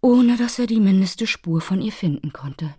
ohne 0.00 0.36
dass 0.36 0.58
er 0.58 0.66
die 0.66 0.80
mindeste 0.80 1.26
Spur 1.26 1.60
von 1.60 1.82
ihr 1.82 1.92
finden 1.92 2.32
konnte. 2.32 2.74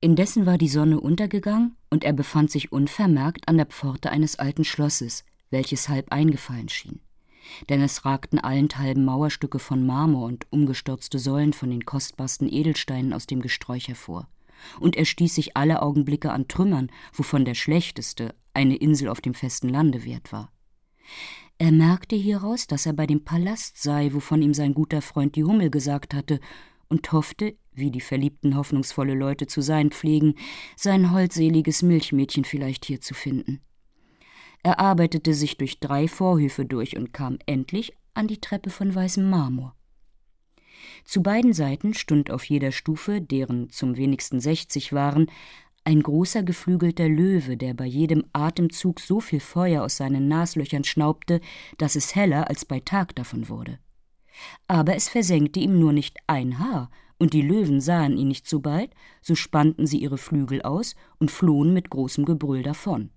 Indessen 0.00 0.44
war 0.44 0.58
die 0.58 0.68
Sonne 0.68 1.00
untergegangen 1.00 1.76
und 1.90 2.04
er 2.04 2.12
befand 2.12 2.50
sich 2.50 2.70
unvermerkt 2.70 3.48
an 3.48 3.56
der 3.56 3.66
Pforte 3.66 4.10
eines 4.10 4.38
alten 4.38 4.64
Schlosses, 4.64 5.24
welches 5.50 5.88
halb 5.88 6.12
eingefallen 6.12 6.68
schien. 6.68 7.00
Denn 7.68 7.80
es 7.80 8.04
ragten 8.04 8.38
allenthalben 8.38 9.04
Mauerstücke 9.04 9.58
von 9.58 9.86
Marmor 9.86 10.26
und 10.26 10.46
umgestürzte 10.50 11.18
Säulen 11.18 11.52
von 11.52 11.70
den 11.70 11.84
kostbarsten 11.86 12.52
Edelsteinen 12.52 13.12
aus 13.12 13.26
dem 13.26 13.40
Gesträuch 13.40 13.88
hervor 13.88 14.28
und 14.80 14.96
er 14.96 15.04
stieß 15.04 15.34
sich 15.34 15.56
alle 15.56 15.82
Augenblicke 15.82 16.32
an 16.32 16.48
Trümmern, 16.48 16.90
wovon 17.12 17.44
der 17.44 17.54
schlechteste 17.54 18.34
eine 18.54 18.76
Insel 18.76 19.08
auf 19.08 19.20
dem 19.20 19.34
festen 19.34 19.68
Lande 19.68 20.04
wert 20.04 20.32
war. 20.32 20.52
Er 21.58 21.72
merkte 21.72 22.16
hieraus, 22.16 22.66
dass 22.66 22.86
er 22.86 22.92
bei 22.92 23.06
dem 23.06 23.24
Palast 23.24 23.82
sei, 23.82 24.12
wovon 24.12 24.42
ihm 24.42 24.52
sein 24.52 24.74
guter 24.74 25.00
Freund 25.00 25.36
die 25.36 25.44
Hummel 25.44 25.70
gesagt 25.70 26.12
hatte, 26.12 26.40
und 26.88 27.10
hoffte, 27.12 27.56
wie 27.72 27.90
die 27.90 28.00
verliebten 28.00 28.56
hoffnungsvolle 28.56 29.14
Leute 29.14 29.46
zu 29.46 29.60
sein 29.60 29.90
pflegen, 29.90 30.34
sein 30.76 31.10
holdseliges 31.10 31.82
Milchmädchen 31.82 32.44
vielleicht 32.44 32.84
hier 32.84 33.00
zu 33.00 33.14
finden. 33.14 33.60
Er 34.62 34.80
arbeitete 34.80 35.34
sich 35.34 35.58
durch 35.58 35.80
drei 35.80 36.08
Vorhöfe 36.08 36.64
durch 36.64 36.96
und 36.96 37.12
kam 37.12 37.38
endlich 37.46 37.92
an 38.14 38.28
die 38.28 38.40
Treppe 38.40 38.70
von 38.70 38.94
weißem 38.94 39.28
Marmor. 39.28 39.76
Zu 41.04 41.22
beiden 41.22 41.52
Seiten 41.52 41.94
stund 41.94 42.30
auf 42.30 42.44
jeder 42.44 42.72
Stufe, 42.72 43.20
deren 43.20 43.70
zum 43.70 43.96
wenigsten 43.96 44.40
sechzig 44.40 44.92
waren, 44.92 45.30
ein 45.84 46.02
großer 46.02 46.42
geflügelter 46.42 47.08
Löwe, 47.08 47.56
der 47.56 47.72
bei 47.72 47.86
jedem 47.86 48.24
Atemzug 48.32 48.98
so 48.98 49.20
viel 49.20 49.40
Feuer 49.40 49.84
aus 49.84 49.96
seinen 49.96 50.26
Naslöchern 50.26 50.82
schnaubte, 50.82 51.40
dass 51.78 51.94
es 51.94 52.16
heller 52.16 52.48
als 52.48 52.64
bei 52.64 52.80
Tag 52.80 53.14
davon 53.14 53.48
wurde. 53.48 53.78
Aber 54.66 54.96
es 54.96 55.08
versenkte 55.08 55.60
ihm 55.60 55.78
nur 55.78 55.92
nicht 55.92 56.18
ein 56.26 56.58
Haar, 56.58 56.90
und 57.18 57.32
die 57.32 57.42
Löwen 57.42 57.80
sahen 57.80 58.18
ihn 58.18 58.28
nicht 58.28 58.48
so 58.48 58.60
bald, 58.60 58.90
so 59.22 59.34
spannten 59.34 59.86
sie 59.86 59.98
ihre 59.98 60.18
Flügel 60.18 60.60
aus 60.62 60.96
und 61.18 61.30
flohen 61.30 61.72
mit 61.72 61.88
großem 61.88 62.24
Gebrüll 62.24 62.62
davon. 62.62 63.10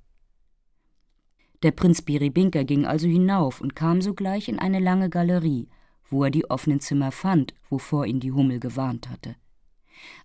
Der 1.64 1.72
Prinz 1.72 2.02
Biribinka 2.02 2.64
ging 2.64 2.86
also 2.86 3.08
hinauf 3.08 3.60
und 3.60 3.76
kam 3.76 4.02
sogleich 4.02 4.48
in 4.48 4.60
eine 4.60 4.80
lange 4.80 5.10
Galerie, 5.10 5.68
wo 6.10 6.24
er 6.24 6.32
die 6.32 6.50
offenen 6.50 6.80
Zimmer 6.80 7.12
fand, 7.12 7.54
wovor 7.70 8.06
ihn 8.06 8.20
die 8.20 8.32
Hummel 8.32 8.60
gewarnt 8.60 9.10
hatte. 9.10 9.36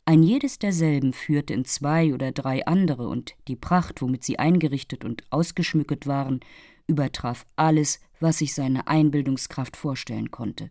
Ein 0.04 0.22
jedes 0.22 0.58
derselben 0.58 1.12
führte 1.12 1.54
in 1.54 1.64
zwei 1.64 2.14
oder 2.14 2.32
drei 2.32 2.66
andere, 2.66 3.08
und 3.08 3.34
die 3.48 3.56
Pracht, 3.56 4.02
womit 4.02 4.24
sie 4.24 4.38
eingerichtet 4.38 5.04
und 5.04 5.24
ausgeschmückt 5.30 6.06
waren, 6.06 6.40
übertraf 6.86 7.46
alles, 7.56 8.00
was 8.20 8.38
sich 8.38 8.54
seine 8.54 8.86
Einbildungskraft 8.86 9.76
vorstellen 9.76 10.30
konnte, 10.30 10.70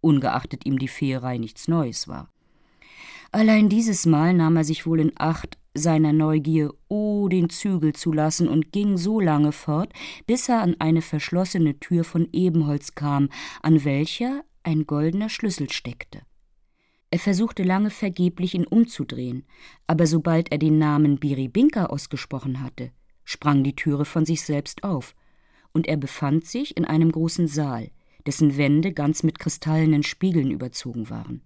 ungeachtet 0.00 0.64
ihm 0.64 0.78
die 0.78 0.88
Feerei 0.88 1.38
nichts 1.38 1.68
Neues 1.68 2.08
war. 2.08 2.30
Allein 3.30 3.68
dieses 3.68 4.06
Mal 4.06 4.32
nahm 4.32 4.56
er 4.56 4.64
sich 4.64 4.86
wohl 4.86 5.00
in 5.00 5.12
Acht, 5.16 5.58
seiner 5.74 6.12
Neugier 6.12 6.72
oh 6.88 7.28
den 7.28 7.50
Zügel 7.50 7.92
zu 7.92 8.12
lassen 8.12 8.48
und 8.48 8.72
ging 8.72 8.96
so 8.96 9.20
lange 9.20 9.52
fort, 9.52 9.92
bis 10.26 10.48
er 10.48 10.60
an 10.60 10.76
eine 10.78 11.02
verschlossene 11.02 11.78
Tür 11.78 12.04
von 12.04 12.28
Ebenholz 12.32 12.94
kam, 12.94 13.28
an 13.62 13.84
welcher 13.84 14.44
ein 14.62 14.86
goldener 14.86 15.28
Schlüssel 15.28 15.70
steckte. 15.70 16.22
Er 17.10 17.18
versuchte 17.18 17.62
lange 17.62 17.90
vergeblich, 17.90 18.54
ihn 18.54 18.66
umzudrehen, 18.66 19.44
aber 19.86 20.06
sobald 20.06 20.52
er 20.52 20.58
den 20.58 20.78
Namen 20.78 21.18
Biribinka 21.18 21.86
ausgesprochen 21.86 22.62
hatte, 22.62 22.92
sprang 23.24 23.64
die 23.64 23.74
Türe 23.74 24.04
von 24.04 24.26
sich 24.26 24.42
selbst 24.42 24.84
auf, 24.84 25.14
und 25.72 25.86
er 25.86 25.96
befand 25.96 26.46
sich 26.46 26.76
in 26.76 26.84
einem 26.84 27.12
großen 27.12 27.48
Saal, 27.48 27.90
dessen 28.26 28.56
Wände 28.56 28.92
ganz 28.92 29.22
mit 29.22 29.38
kristallenen 29.38 30.02
Spiegeln 30.02 30.50
überzogen 30.50 31.08
waren. 31.08 31.42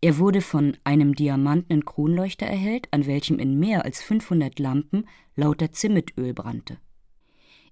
Er 0.00 0.18
wurde 0.18 0.40
von 0.40 0.76
einem 0.84 1.14
diamantenen 1.14 1.84
Kronleuchter 1.84 2.46
erhellt, 2.46 2.88
an 2.90 3.06
welchem 3.06 3.38
in 3.38 3.58
mehr 3.58 3.84
als 3.84 4.02
500 4.02 4.58
Lampen 4.58 5.06
lauter 5.36 5.72
Zimmetöl 5.72 6.32
brannte. 6.32 6.78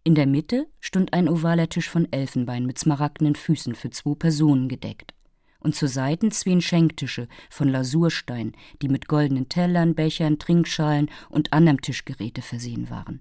In 0.09 0.15
der 0.15 0.27
Mitte 0.27 0.67
stund 0.81 1.13
ein 1.13 1.29
ovaler 1.29 1.69
Tisch 1.69 1.91
von 1.91 2.11
Elfenbein 2.11 2.65
mit 2.65 2.79
smaragdenen 2.79 3.35
Füßen 3.35 3.75
für 3.75 3.91
zwei 3.91 4.15
Personen 4.15 4.67
gedeckt. 4.71 5.13
Und 5.61 5.75
zur 5.75 5.89
Seiten 5.89 6.31
zween 6.31 6.63
Schenktische 6.63 7.29
von 7.51 7.69
Lasurstein, 7.69 8.53
die 8.81 8.89
mit 8.89 9.07
goldenen 9.07 9.51
Tellern, 9.51 9.95
Bechern, 9.95 10.39
Trinkschalen 10.39 11.11
und 11.29 11.53
anderem 11.53 11.83
Tischgeräte 11.83 12.41
versehen 12.41 12.89
waren. 12.89 13.21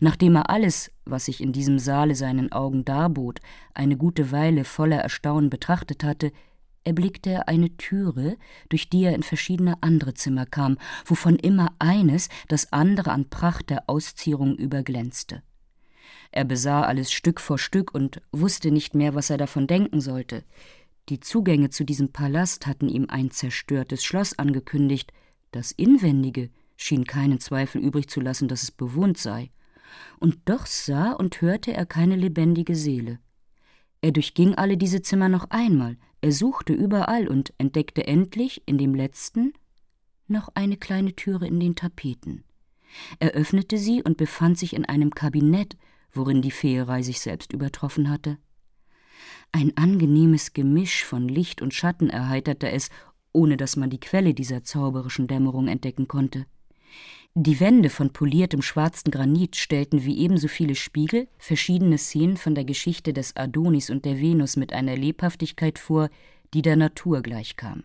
Nachdem 0.00 0.36
er 0.36 0.48
alles, 0.48 0.90
was 1.04 1.26
sich 1.26 1.42
in 1.42 1.52
diesem 1.52 1.78
Saale 1.78 2.14
seinen 2.14 2.50
Augen 2.50 2.86
darbot, 2.86 3.40
eine 3.74 3.98
gute 3.98 4.32
Weile 4.32 4.64
voller 4.64 5.00
Erstaunen 5.02 5.50
betrachtet 5.50 6.02
hatte, 6.02 6.32
erblickte 6.82 7.28
er 7.28 7.48
eine 7.48 7.76
Türe, 7.76 8.38
durch 8.70 8.88
die 8.88 9.04
er 9.04 9.14
in 9.14 9.22
verschiedene 9.22 9.82
andere 9.82 10.14
Zimmer 10.14 10.46
kam, 10.46 10.78
wovon 11.04 11.36
immer 11.36 11.74
eines 11.78 12.30
das 12.48 12.72
andere 12.72 13.10
an 13.12 13.28
Pracht 13.28 13.68
der 13.68 13.90
Auszierung 13.90 14.56
überglänzte. 14.56 15.42
Er 16.30 16.44
besah 16.44 16.82
alles 16.82 17.12
Stück 17.12 17.40
vor 17.40 17.58
Stück 17.58 17.94
und 17.94 18.20
wusste 18.32 18.70
nicht 18.70 18.94
mehr, 18.94 19.14
was 19.14 19.30
er 19.30 19.38
davon 19.38 19.66
denken 19.66 20.00
sollte. 20.00 20.44
Die 21.08 21.20
Zugänge 21.20 21.70
zu 21.70 21.84
diesem 21.84 22.12
Palast 22.12 22.66
hatten 22.66 22.88
ihm 22.88 23.06
ein 23.08 23.30
zerstörtes 23.30 24.04
Schloss 24.04 24.38
angekündigt, 24.38 25.12
das 25.52 25.72
Inwendige 25.72 26.50
schien 26.76 27.04
keinen 27.04 27.40
Zweifel 27.40 27.80
übrig 27.80 28.08
zu 28.08 28.20
lassen, 28.20 28.48
dass 28.48 28.62
es 28.62 28.70
bewohnt 28.70 29.18
sei. 29.18 29.50
Und 30.18 30.40
doch 30.46 30.66
sah 30.66 31.12
und 31.12 31.40
hörte 31.40 31.72
er 31.72 31.86
keine 31.86 32.16
lebendige 32.16 32.74
Seele. 32.74 33.18
Er 34.02 34.12
durchging 34.12 34.54
alle 34.54 34.76
diese 34.76 35.00
Zimmer 35.00 35.28
noch 35.28 35.50
einmal, 35.50 35.96
er 36.20 36.32
suchte 36.32 36.72
überall 36.72 37.28
und 37.28 37.54
entdeckte 37.58 38.06
endlich 38.06 38.62
in 38.66 38.78
dem 38.78 38.94
letzten 38.94 39.52
noch 40.28 40.48
eine 40.54 40.76
kleine 40.76 41.14
Türe 41.14 41.46
in 41.46 41.60
den 41.60 41.76
Tapeten. 41.76 42.44
Er 43.20 43.30
öffnete 43.30 43.78
sie 43.78 44.02
und 44.02 44.16
befand 44.16 44.58
sich 44.58 44.74
in 44.74 44.84
einem 44.84 45.10
Kabinett, 45.10 45.76
worin 46.16 46.42
die 46.42 46.50
Feerei 46.50 47.02
sich 47.02 47.20
selbst 47.20 47.52
übertroffen 47.52 48.10
hatte. 48.10 48.38
Ein 49.52 49.76
angenehmes 49.76 50.52
Gemisch 50.52 51.04
von 51.04 51.28
Licht 51.28 51.62
und 51.62 51.72
Schatten 51.72 52.10
erheiterte 52.10 52.70
es, 52.70 52.90
ohne 53.32 53.56
dass 53.56 53.76
man 53.76 53.90
die 53.90 54.00
Quelle 54.00 54.34
dieser 54.34 54.64
zauberischen 54.64 55.26
Dämmerung 55.28 55.68
entdecken 55.68 56.08
konnte. 56.08 56.46
Die 57.34 57.60
Wände 57.60 57.90
von 57.90 58.14
poliertem 58.14 58.62
schwarzen 58.62 59.10
Granit 59.10 59.56
stellten 59.56 60.04
wie 60.04 60.18
ebenso 60.18 60.48
viele 60.48 60.74
Spiegel 60.74 61.28
verschiedene 61.36 61.98
Szenen 61.98 62.38
von 62.38 62.54
der 62.54 62.64
Geschichte 62.64 63.12
des 63.12 63.36
Adonis 63.36 63.90
und 63.90 64.06
der 64.06 64.18
Venus 64.18 64.56
mit 64.56 64.72
einer 64.72 64.96
Lebhaftigkeit 64.96 65.78
vor, 65.78 66.08
die 66.54 66.62
der 66.62 66.76
Natur 66.76 67.20
gleichkam, 67.20 67.84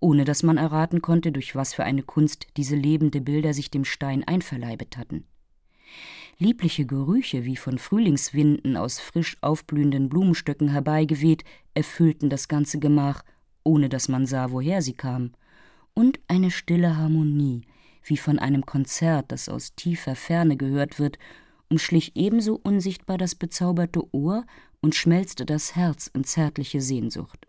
ohne 0.00 0.24
dass 0.24 0.42
man 0.42 0.56
erraten 0.56 1.02
konnte, 1.02 1.30
durch 1.30 1.54
was 1.54 1.72
für 1.72 1.84
eine 1.84 2.02
Kunst 2.02 2.48
diese 2.56 2.74
lebende 2.74 3.20
Bilder 3.20 3.54
sich 3.54 3.70
dem 3.70 3.84
Stein 3.84 4.24
einverleibet 4.24 4.96
hatten. 4.96 5.24
Liebliche 6.38 6.84
Gerüche, 6.84 7.44
wie 7.44 7.56
von 7.56 7.78
Frühlingswinden 7.78 8.76
aus 8.76 8.98
frisch 8.98 9.36
aufblühenden 9.40 10.08
Blumenstöcken 10.08 10.68
herbeigeweht, 10.68 11.44
erfüllten 11.74 12.28
das 12.28 12.48
ganze 12.48 12.78
Gemach, 12.78 13.22
ohne 13.62 13.88
dass 13.88 14.08
man 14.08 14.26
sah, 14.26 14.50
woher 14.50 14.82
sie 14.82 14.94
kamen, 14.94 15.36
und 15.94 16.18
eine 16.26 16.50
stille 16.50 16.96
Harmonie, 16.96 17.62
wie 18.02 18.16
von 18.16 18.38
einem 18.38 18.66
Konzert, 18.66 19.30
das 19.30 19.48
aus 19.48 19.74
tiefer 19.74 20.16
Ferne 20.16 20.56
gehört 20.56 20.98
wird, 20.98 21.18
umschlich 21.68 22.12
ebenso 22.14 22.60
unsichtbar 22.62 23.16
das 23.16 23.34
bezauberte 23.34 24.02
Ohr 24.12 24.44
und 24.80 24.94
schmelzte 24.94 25.46
das 25.46 25.76
Herz 25.76 26.08
in 26.12 26.24
zärtliche 26.24 26.80
Sehnsucht. 26.80 27.46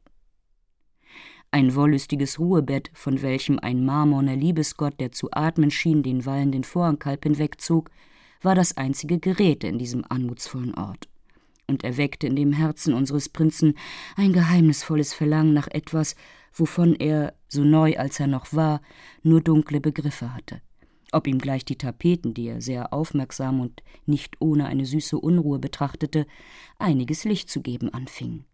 Ein 1.52 1.76
wollüstiges 1.76 2.40
Ruhebett, 2.40 2.92
von 2.94 3.22
welchem 3.22 3.60
ein 3.60 3.84
marmorner 3.84 4.36
Liebesgott, 4.36 5.00
der 5.00 5.12
zu 5.12 5.30
atmen 5.32 5.72
schien, 5.72 6.04
den 6.04 6.26
wallenden 6.26 6.64
Vorhangkalb 6.64 7.24
hinwegzog, 7.24 7.90
war 8.46 8.56
das 8.56 8.78
einzige 8.78 9.20
Gerät 9.20 9.64
in 9.64 9.78
diesem 9.78 10.06
anmutsvollen 10.08 10.76
Ort 10.76 11.10
und 11.68 11.84
erweckte 11.84 12.28
in 12.28 12.36
dem 12.36 12.54
Herzen 12.54 12.94
unseres 12.94 13.28
Prinzen 13.28 13.74
ein 14.16 14.34
geheimnisvolles 14.34 15.14
Verlangen 15.14 15.54
nach 15.54 15.68
etwas, 15.68 16.16
wovon 16.54 16.96
er, 16.96 17.34
so 17.48 17.64
neu 17.64 17.98
als 17.98 18.20
er 18.20 18.28
noch 18.28 18.54
war, 18.54 18.82
nur 19.24 19.42
dunkle 19.42 19.82
Begriffe 19.82 20.34
hatte. 20.34 20.62
Ob 21.12 21.28
ihm 21.28 21.40
gleich 21.40 21.66
die 21.66 21.78
Tapeten, 21.78 22.34
die 22.34 22.48
er 22.48 22.62
sehr 22.62 22.94
aufmerksam 22.94 23.60
und 23.60 23.84
nicht 24.06 24.36
ohne 24.40 24.66
eine 24.68 24.86
süße 24.86 25.18
Unruhe 25.18 25.60
betrachtete, 25.60 26.26
einiges 26.78 27.24
Licht 27.24 27.50
zu 27.50 27.62
geben 27.62 27.94
anfingen. 27.94 28.46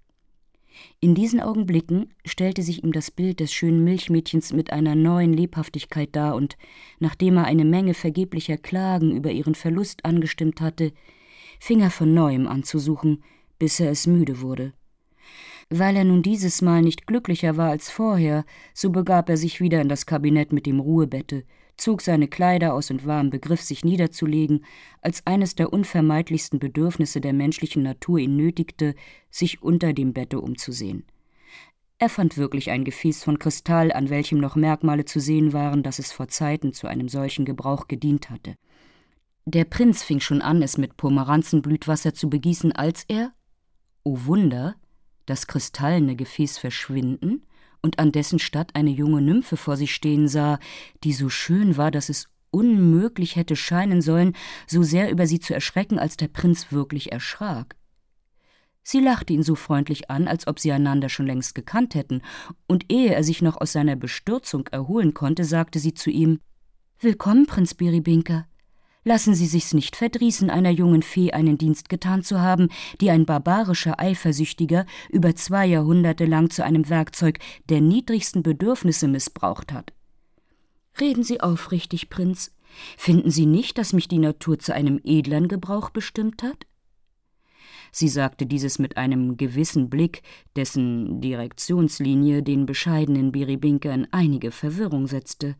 In 0.99 1.15
diesen 1.15 1.39
Augenblicken 1.39 2.13
stellte 2.25 2.63
sich 2.63 2.83
ihm 2.83 2.91
das 2.91 3.11
Bild 3.11 3.39
des 3.39 3.53
schönen 3.53 3.83
Milchmädchens 3.83 4.53
mit 4.53 4.71
einer 4.71 4.95
neuen 4.95 5.33
Lebhaftigkeit 5.33 6.15
dar, 6.15 6.35
und 6.35 6.57
nachdem 6.99 7.37
er 7.37 7.45
eine 7.45 7.65
Menge 7.65 7.93
vergeblicher 7.93 8.57
Klagen 8.57 9.15
über 9.15 9.31
ihren 9.31 9.55
Verlust 9.55 10.05
angestimmt 10.05 10.61
hatte, 10.61 10.93
fing 11.59 11.81
er 11.81 11.91
von 11.91 12.13
neuem 12.13 12.47
an 12.47 12.63
zu 12.63 12.79
suchen, 12.79 13.23
bis 13.59 13.79
er 13.79 13.91
es 13.91 14.07
müde 14.07 14.41
wurde. 14.41 14.73
Weil 15.69 15.95
er 15.95 16.03
nun 16.03 16.21
dieses 16.21 16.61
Mal 16.61 16.81
nicht 16.81 17.07
glücklicher 17.07 17.55
war 17.57 17.69
als 17.69 17.89
vorher, 17.89 18.45
so 18.73 18.89
begab 18.89 19.29
er 19.29 19.37
sich 19.37 19.61
wieder 19.61 19.81
in 19.81 19.89
das 19.89 20.05
Kabinett 20.05 20.51
mit 20.51 20.65
dem 20.65 20.79
Ruhebette, 20.79 21.43
zog 21.77 22.01
seine 22.01 22.27
Kleider 22.27 22.73
aus 22.73 22.91
und 22.91 23.05
war 23.05 23.21
im 23.21 23.29
Begriff, 23.29 23.61
sich 23.61 23.83
niederzulegen, 23.83 24.65
als 25.01 25.25
eines 25.25 25.55
der 25.55 25.73
unvermeidlichsten 25.73 26.59
Bedürfnisse 26.59 27.21
der 27.21 27.33
menschlichen 27.33 27.83
Natur 27.83 28.19
ihn 28.19 28.35
nötigte, 28.35 28.95
sich 29.29 29.61
unter 29.61 29.93
dem 29.93 30.13
Bette 30.13 30.39
umzusehen. 30.39 31.05
Er 31.97 32.09
fand 32.09 32.37
wirklich 32.37 32.71
ein 32.71 32.83
Gefäß 32.83 33.23
von 33.23 33.37
Kristall, 33.37 33.91
an 33.91 34.09
welchem 34.09 34.39
noch 34.39 34.55
Merkmale 34.55 35.05
zu 35.05 35.19
sehen 35.19 35.53
waren, 35.53 35.83
dass 35.83 35.99
es 35.99 36.11
vor 36.11 36.27
Zeiten 36.27 36.73
zu 36.73 36.87
einem 36.87 37.09
solchen 37.09 37.45
Gebrauch 37.45 37.87
gedient 37.87 38.29
hatte. 38.29 38.55
Der 39.45 39.65
Prinz 39.65 40.03
fing 40.03 40.19
schon 40.19 40.41
an, 40.41 40.61
es 40.61 40.77
mit 40.77 40.97
Pomeranzenblütwasser 40.97 42.13
zu 42.13 42.29
begießen, 42.29 42.71
als 42.71 43.05
er, 43.07 43.33
o 44.03 44.13
oh 44.13 44.25
Wunder, 44.25 44.75
das 45.25 45.47
kristallene 45.47 46.15
Gefäß 46.15 46.57
verschwinden 46.57 47.43
und 47.81 47.99
an 47.99 48.11
dessen 48.11 48.39
Statt 48.39 48.71
eine 48.73 48.91
junge 48.91 49.21
Nymphe 49.21 49.57
vor 49.57 49.77
sich 49.77 49.93
stehen 49.93 50.27
sah, 50.27 50.59
die 51.03 51.13
so 51.13 51.29
schön 51.29 51.77
war, 51.77 51.91
dass 51.91 52.09
es 52.09 52.29
unmöglich 52.51 53.35
hätte 53.35 53.55
scheinen 53.55 54.01
sollen, 54.01 54.35
so 54.67 54.83
sehr 54.83 55.09
über 55.09 55.25
sie 55.25 55.39
zu 55.39 55.53
erschrecken, 55.53 55.99
als 55.99 56.17
der 56.17 56.27
Prinz 56.27 56.71
wirklich 56.71 57.11
erschrak. 57.11 57.75
Sie 58.83 58.99
lachte 58.99 59.33
ihn 59.33 59.43
so 59.43 59.55
freundlich 59.55 60.09
an, 60.09 60.27
als 60.27 60.47
ob 60.47 60.59
sie 60.59 60.71
einander 60.71 61.07
schon 61.07 61.27
längst 61.27 61.55
gekannt 61.55 61.95
hätten, 61.95 62.21
und 62.67 62.91
ehe 62.91 63.13
er 63.13 63.23
sich 63.23 63.41
noch 63.41 63.59
aus 63.61 63.71
seiner 63.71 63.95
Bestürzung 63.95 64.67
erholen 64.67 65.13
konnte, 65.13 65.45
sagte 65.45 65.79
sie 65.79 65.93
zu 65.93 66.09
ihm 66.09 66.39
Willkommen, 66.99 67.45
Prinz 67.45 67.73
Biribinka. 67.73 68.47
Lassen 69.03 69.33
Sie 69.33 69.47
sich's 69.47 69.73
nicht 69.73 69.95
verdrießen, 69.95 70.51
einer 70.51 70.69
jungen 70.69 71.01
Fee 71.01 71.31
einen 71.31 71.57
Dienst 71.57 71.89
getan 71.89 72.21
zu 72.23 72.39
haben, 72.39 72.69
die 72.99 73.09
ein 73.09 73.25
barbarischer 73.25 73.99
Eifersüchtiger 73.99 74.85
über 75.09 75.35
zwei 75.35 75.65
Jahrhunderte 75.65 76.25
lang 76.25 76.51
zu 76.51 76.63
einem 76.63 76.87
Werkzeug 76.87 77.39
der 77.69 77.81
niedrigsten 77.81 78.43
Bedürfnisse 78.43 79.07
missbraucht 79.07 79.73
hat. 79.73 79.93
Reden 80.99 81.23
Sie 81.23 81.41
aufrichtig, 81.41 82.09
Prinz. 82.09 82.53
Finden 82.95 83.31
Sie 83.31 83.47
nicht, 83.47 83.77
dass 83.79 83.91
mich 83.91 84.07
die 84.07 84.19
Natur 84.19 84.59
zu 84.59 84.73
einem 84.73 84.99
edlern 85.03 85.47
Gebrauch 85.47 85.89
bestimmt 85.89 86.43
hat? 86.43 86.67
Sie 87.91 88.07
sagte 88.07 88.45
dieses 88.45 88.79
mit 88.79 88.97
einem 88.97 89.35
gewissen 89.35 89.89
Blick, 89.89 90.21
dessen 90.55 91.19
Direktionslinie 91.19 92.43
den 92.43 92.65
bescheidenen 92.65 93.31
Biribinka 93.31 93.91
in 93.91 94.07
einige 94.11 94.51
Verwirrung 94.51 95.07
setzte. 95.07 95.55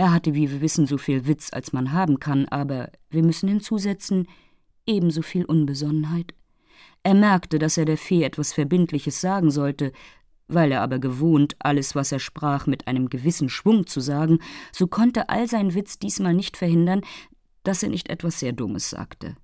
Er 0.00 0.14
hatte, 0.14 0.32
wie 0.32 0.50
wir 0.50 0.62
wissen, 0.62 0.86
so 0.86 0.96
viel 0.96 1.26
Witz, 1.26 1.52
als 1.52 1.74
man 1.74 1.92
haben 1.92 2.18
kann, 2.18 2.48
aber 2.48 2.90
wir 3.10 3.22
müssen 3.22 3.50
hinzusetzen, 3.50 4.28
ebenso 4.86 5.20
viel 5.20 5.44
Unbesonnenheit. 5.44 6.32
Er 7.02 7.12
merkte, 7.12 7.58
dass 7.58 7.76
er 7.76 7.84
der 7.84 7.98
Fee 7.98 8.22
etwas 8.22 8.54
Verbindliches 8.54 9.20
sagen 9.20 9.50
sollte, 9.50 9.92
weil 10.48 10.72
er 10.72 10.80
aber 10.80 11.00
gewohnt, 11.00 11.54
alles, 11.58 11.94
was 11.94 12.12
er 12.12 12.18
sprach, 12.18 12.66
mit 12.66 12.88
einem 12.88 13.10
gewissen 13.10 13.50
Schwung 13.50 13.86
zu 13.86 14.00
sagen, 14.00 14.38
so 14.72 14.86
konnte 14.86 15.28
all 15.28 15.46
sein 15.46 15.74
Witz 15.74 15.98
diesmal 15.98 16.32
nicht 16.32 16.56
verhindern, 16.56 17.02
dass 17.62 17.82
er 17.82 17.90
nicht 17.90 18.08
etwas 18.08 18.40
sehr 18.40 18.52
Dummes 18.52 18.88
sagte. 18.88 19.36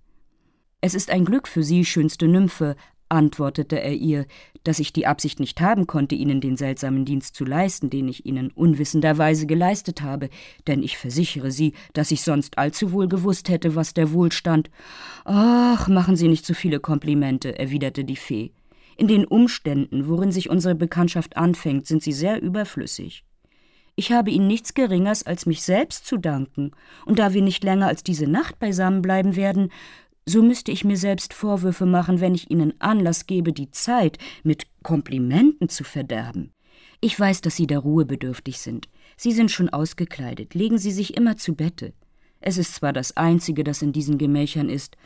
Es 0.80 0.94
ist 0.94 1.10
ein 1.10 1.26
Glück 1.26 1.48
für 1.48 1.64
Sie, 1.64 1.84
schönste 1.84 2.28
Nymphe, 2.28 2.76
antwortete 3.08 3.80
er 3.80 3.94
ihr, 3.94 4.26
dass 4.64 4.78
ich 4.80 4.92
die 4.92 5.06
Absicht 5.06 5.38
nicht 5.38 5.60
haben 5.60 5.86
konnte, 5.86 6.14
Ihnen 6.14 6.40
den 6.40 6.56
seltsamen 6.56 7.04
Dienst 7.04 7.36
zu 7.36 7.44
leisten, 7.44 7.88
den 7.90 8.08
ich 8.08 8.26
Ihnen 8.26 8.50
unwissenderweise 8.50 9.46
geleistet 9.46 10.02
habe, 10.02 10.28
denn 10.66 10.82
ich 10.82 10.98
versichere 10.98 11.50
Sie, 11.50 11.72
dass 11.92 12.10
ich 12.10 12.22
sonst 12.22 12.58
allzu 12.58 12.92
wohl 12.92 13.08
gewusst 13.08 13.48
hätte, 13.48 13.74
was 13.76 13.94
der 13.94 14.12
Wohlstand. 14.12 14.70
Ach, 15.24 15.88
machen 15.88 16.16
Sie 16.16 16.28
nicht 16.28 16.44
zu 16.44 16.54
viele 16.54 16.80
Komplimente, 16.80 17.58
erwiderte 17.58 18.04
die 18.04 18.16
Fee. 18.16 18.52
In 18.96 19.08
den 19.08 19.24
Umständen, 19.24 20.08
worin 20.08 20.32
sich 20.32 20.50
unsere 20.50 20.74
Bekanntschaft 20.74 21.36
anfängt, 21.36 21.86
sind 21.86 22.02
Sie 22.02 22.12
sehr 22.12 22.42
überflüssig. 22.42 23.24
Ich 23.98 24.12
habe 24.12 24.30
Ihnen 24.30 24.46
nichts 24.46 24.74
Geringers 24.74 25.22
als 25.22 25.46
mich 25.46 25.62
selbst 25.62 26.06
zu 26.06 26.18
danken, 26.18 26.72
und 27.06 27.18
da 27.18 27.32
wir 27.32 27.40
nicht 27.40 27.64
länger 27.64 27.86
als 27.86 28.02
diese 28.02 28.26
Nacht 28.26 28.58
beisammen 28.58 29.00
bleiben 29.00 29.36
werden, 29.36 29.70
so 30.28 30.42
müsste 30.42 30.72
ich 30.72 30.84
mir 30.84 30.96
selbst 30.96 31.32
Vorwürfe 31.32 31.86
machen, 31.86 32.20
wenn 32.20 32.34
ich 32.34 32.50
Ihnen 32.50 32.74
Anlass 32.80 33.26
gebe, 33.26 33.52
die 33.52 33.70
Zeit 33.70 34.18
mit 34.42 34.66
Komplimenten 34.82 35.68
zu 35.68 35.84
verderben. 35.84 36.52
Ich 37.00 37.18
weiß, 37.18 37.40
dass 37.40 37.56
Sie 37.56 37.66
der 37.66 37.78
Ruhe 37.78 38.04
bedürftig 38.04 38.58
sind. 38.58 38.88
Sie 39.16 39.32
sind 39.32 39.50
schon 39.50 39.68
ausgekleidet. 39.68 40.54
Legen 40.54 40.78
Sie 40.78 40.90
sich 40.90 41.16
immer 41.16 41.36
zu 41.36 41.54
Bette. 41.54 41.94
Es 42.40 42.58
ist 42.58 42.74
zwar 42.74 42.92
das 42.92 43.16
einzige, 43.16 43.64
das 43.64 43.82
in 43.82 43.92
diesen 43.92 44.18
Gemächern 44.18 44.68
ist, 44.68 44.96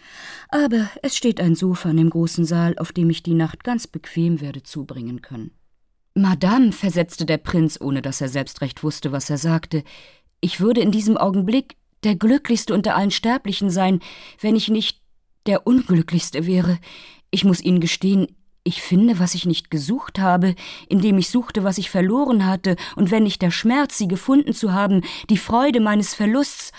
aber 0.49 0.91
es 1.03 1.17
steht 1.17 1.41
ein 1.41 1.55
Sofa 1.55 1.91
in 1.91 1.97
dem 1.97 2.11
großen 2.11 2.45
Saal, 2.45 2.77
auf 2.79 2.93
dem 2.93 3.09
ich 3.09 3.23
die 3.23 3.35
Nacht 3.35 3.63
ganz 3.63 3.87
bequem 3.87 4.41
werde 4.41 4.63
zubringen 4.63 5.23
können. 5.23 5.53
Madame, 6.15 6.73
versetzte 6.73 7.25
der 7.25 7.39
Prinz, 7.39 7.81
ohne 7.81 8.03
dass 8.03 8.21
er 8.21 8.29
selbst 8.29 8.61
recht 8.63 8.83
wusste, 8.83 9.13
was 9.13 9.31
er 9.31 9.39
sagte, 9.39 9.85
ich 10.41 10.61
würde 10.61 10.81
in 10.81 10.91
diesem 10.91 11.17
Augenblick 11.17 11.77
der 12.03 12.17
glücklichste 12.17 12.75
unter 12.75 12.97
allen 12.97 13.11
Sterblichen 13.11 13.71
sein, 13.71 14.01
wenn 14.41 14.57
ich 14.57 14.69
nicht 14.69 15.00
der 15.47 15.67
unglücklichste 15.67 16.47
wäre. 16.47 16.79
Ich 17.31 17.45
muss 17.45 17.61
Ihnen 17.61 17.81
gestehen, 17.81 18.27
ich 18.63 18.83
finde, 18.83 19.19
was 19.19 19.35
ich 19.35 19.47
nicht 19.47 19.71
gesucht 19.71 20.19
habe, 20.19 20.55
indem 20.89 21.19
ich 21.19 21.31
suchte, 21.31 21.65
was 21.65 21.79
ich 21.79 21.91
verloren 21.91 22.47
hatte, 22.47 22.77
und 22.97 23.11
wenn 23.11 23.23
nicht 23.23 23.43
der 23.43 23.51
Schmerz, 23.51 23.97
sie 23.97 24.09
gefunden 24.09 24.53
zu 24.53 24.73
haben, 24.73 25.03
die 25.31 25.39
Freude 25.39 25.81
meines 25.81 26.15
Verlusts. 26.15 26.73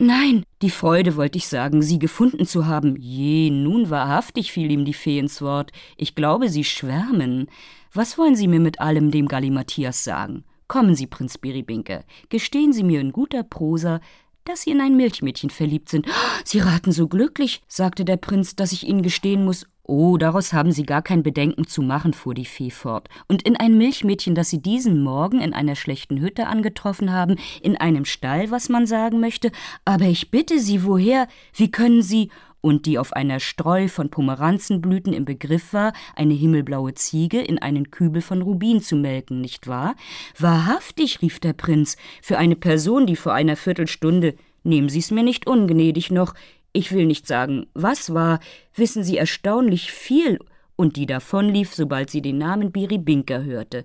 Nein, 0.00 0.44
die 0.62 0.70
Freude 0.70 1.16
wollte 1.16 1.38
ich 1.38 1.48
sagen, 1.48 1.82
sie 1.82 1.98
gefunden 1.98 2.46
zu 2.46 2.66
haben. 2.66 2.96
Je, 2.96 3.50
nun 3.50 3.90
wahrhaftig 3.90 4.52
fiel 4.52 4.70
ihm 4.70 4.84
die 4.84 4.94
Fee 4.94 5.18
ins 5.18 5.42
Wort. 5.42 5.72
Ich 5.96 6.14
glaube, 6.14 6.48
Sie 6.48 6.64
schwärmen. 6.64 7.48
Was 7.92 8.18
wollen 8.18 8.36
Sie 8.36 8.48
mir 8.48 8.60
mit 8.60 8.80
allem 8.80 9.10
dem 9.10 9.26
Gallimathias 9.26 10.04
sagen? 10.04 10.44
Kommen 10.68 10.94
Sie, 10.94 11.06
Prinz 11.06 11.38
Biribinke, 11.38 12.04
gestehen 12.28 12.72
Sie 12.72 12.84
mir 12.84 13.00
in 13.00 13.10
guter 13.10 13.42
Prosa, 13.42 14.00
dass 14.48 14.62
Sie 14.62 14.70
in 14.70 14.80
ein 14.80 14.96
Milchmädchen 14.96 15.50
verliebt 15.50 15.88
sind. 15.88 16.06
Sie 16.44 16.58
raten 16.58 16.92
so 16.92 17.06
glücklich, 17.06 17.62
sagte 17.68 18.04
der 18.04 18.16
Prinz, 18.16 18.56
dass 18.56 18.72
ich 18.72 18.86
Ihnen 18.86 19.02
gestehen 19.02 19.44
muss. 19.44 19.66
Oh, 19.82 20.18
daraus 20.18 20.52
haben 20.52 20.70
Sie 20.70 20.82
gar 20.82 21.00
kein 21.00 21.22
Bedenken 21.22 21.66
zu 21.66 21.80
machen, 21.80 22.12
fuhr 22.12 22.34
die 22.34 22.44
Fee 22.44 22.70
fort. 22.70 23.08
Und 23.26 23.42
in 23.42 23.56
ein 23.56 23.78
Milchmädchen, 23.78 24.34
das 24.34 24.50
Sie 24.50 24.60
diesen 24.60 25.02
Morgen 25.02 25.40
in 25.40 25.54
einer 25.54 25.76
schlechten 25.76 26.20
Hütte 26.20 26.46
angetroffen 26.46 27.10
haben, 27.10 27.36
in 27.62 27.78
einem 27.78 28.04
Stall, 28.04 28.50
was 28.50 28.68
man 28.68 28.86
sagen 28.86 29.18
möchte. 29.18 29.50
Aber 29.86 30.04
ich 30.04 30.30
bitte 30.30 30.58
Sie, 30.58 30.84
woher? 30.84 31.26
Wie 31.54 31.70
können 31.70 32.02
Sie 32.02 32.30
und 32.60 32.86
die 32.86 32.98
auf 32.98 33.12
einer 33.12 33.40
Streu 33.40 33.88
von 33.88 34.10
Pomeranzenblüten 34.10 35.12
im 35.12 35.24
Begriff 35.24 35.72
war, 35.72 35.92
eine 36.16 36.34
himmelblaue 36.34 36.94
Ziege 36.94 37.40
in 37.40 37.58
einen 37.58 37.90
Kübel 37.90 38.22
von 38.22 38.42
Rubin 38.42 38.80
zu 38.80 38.96
melken, 38.96 39.40
nicht 39.40 39.66
wahr? 39.66 39.94
Wahrhaftig, 40.38 41.22
rief 41.22 41.40
der 41.40 41.52
Prinz, 41.52 41.96
für 42.22 42.38
eine 42.38 42.56
Person, 42.56 43.06
die 43.06 43.16
vor 43.16 43.34
einer 43.34 43.56
Viertelstunde, 43.56 44.34
nehmen 44.64 44.88
Sie's 44.88 45.10
mir 45.10 45.22
nicht 45.22 45.46
ungnädig 45.46 46.10
noch, 46.10 46.34
ich 46.72 46.92
will 46.92 47.06
nicht 47.06 47.26
sagen, 47.26 47.66
was 47.74 48.12
war, 48.12 48.40
wissen 48.74 49.02
Sie 49.02 49.16
erstaunlich 49.16 49.90
viel, 49.92 50.38
und 50.78 50.96
die 50.96 51.06
davonlief, 51.06 51.74
sobald 51.74 52.08
sie 52.08 52.22
den 52.22 52.38
Namen 52.38 52.70
Biribinka 52.70 53.40
hörte. 53.40 53.84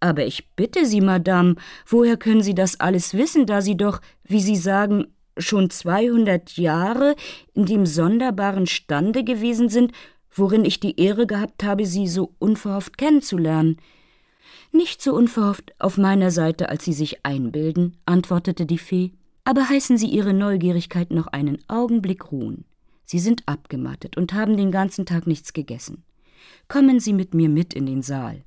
Aber 0.00 0.26
ich 0.26 0.48
bitte 0.56 0.84
Sie, 0.84 1.00
Madame, 1.00 1.54
woher 1.86 2.16
können 2.18 2.42
Sie 2.42 2.54
das 2.54 2.78
alles 2.80 3.14
wissen, 3.14 3.46
da 3.46 3.62
Sie 3.62 3.76
doch, 3.76 4.00
wie 4.24 4.40
Sie 4.40 4.56
sagen, 4.56 5.06
schon 5.36 5.70
zweihundert 5.70 6.56
Jahre 6.56 7.16
in 7.54 7.66
dem 7.66 7.86
sonderbaren 7.86 8.66
Stande 8.66 9.24
gewesen 9.24 9.68
sind, 9.68 9.92
worin 10.32 10.64
ich 10.64 10.80
die 10.80 10.98
Ehre 11.00 11.26
gehabt 11.26 11.64
habe, 11.64 11.86
Sie 11.86 12.08
so 12.08 12.34
unverhofft 12.38 12.98
kennenzulernen. 12.98 13.78
Nicht 14.72 15.02
so 15.02 15.14
unverhofft 15.14 15.72
auf 15.78 15.98
meiner 15.98 16.30
Seite, 16.30 16.68
als 16.68 16.84
Sie 16.84 16.92
sich 16.92 17.24
einbilden, 17.24 17.96
antwortete 18.06 18.66
die 18.66 18.78
Fee, 18.78 19.12
aber 19.44 19.68
heißen 19.68 19.98
Sie 19.98 20.08
Ihre 20.08 20.34
Neugierigkeit 20.34 21.10
noch 21.10 21.28
einen 21.28 21.58
Augenblick 21.68 22.32
ruhen. 22.32 22.64
Sie 23.04 23.18
sind 23.18 23.42
abgemattet 23.46 24.16
und 24.16 24.32
haben 24.32 24.56
den 24.56 24.72
ganzen 24.72 25.06
Tag 25.06 25.26
nichts 25.26 25.52
gegessen. 25.52 26.02
Kommen 26.68 26.98
Sie 26.98 27.12
mit 27.12 27.34
mir 27.34 27.48
mit 27.48 27.74
in 27.74 27.86
den 27.86 28.02
Saal. 28.02 28.44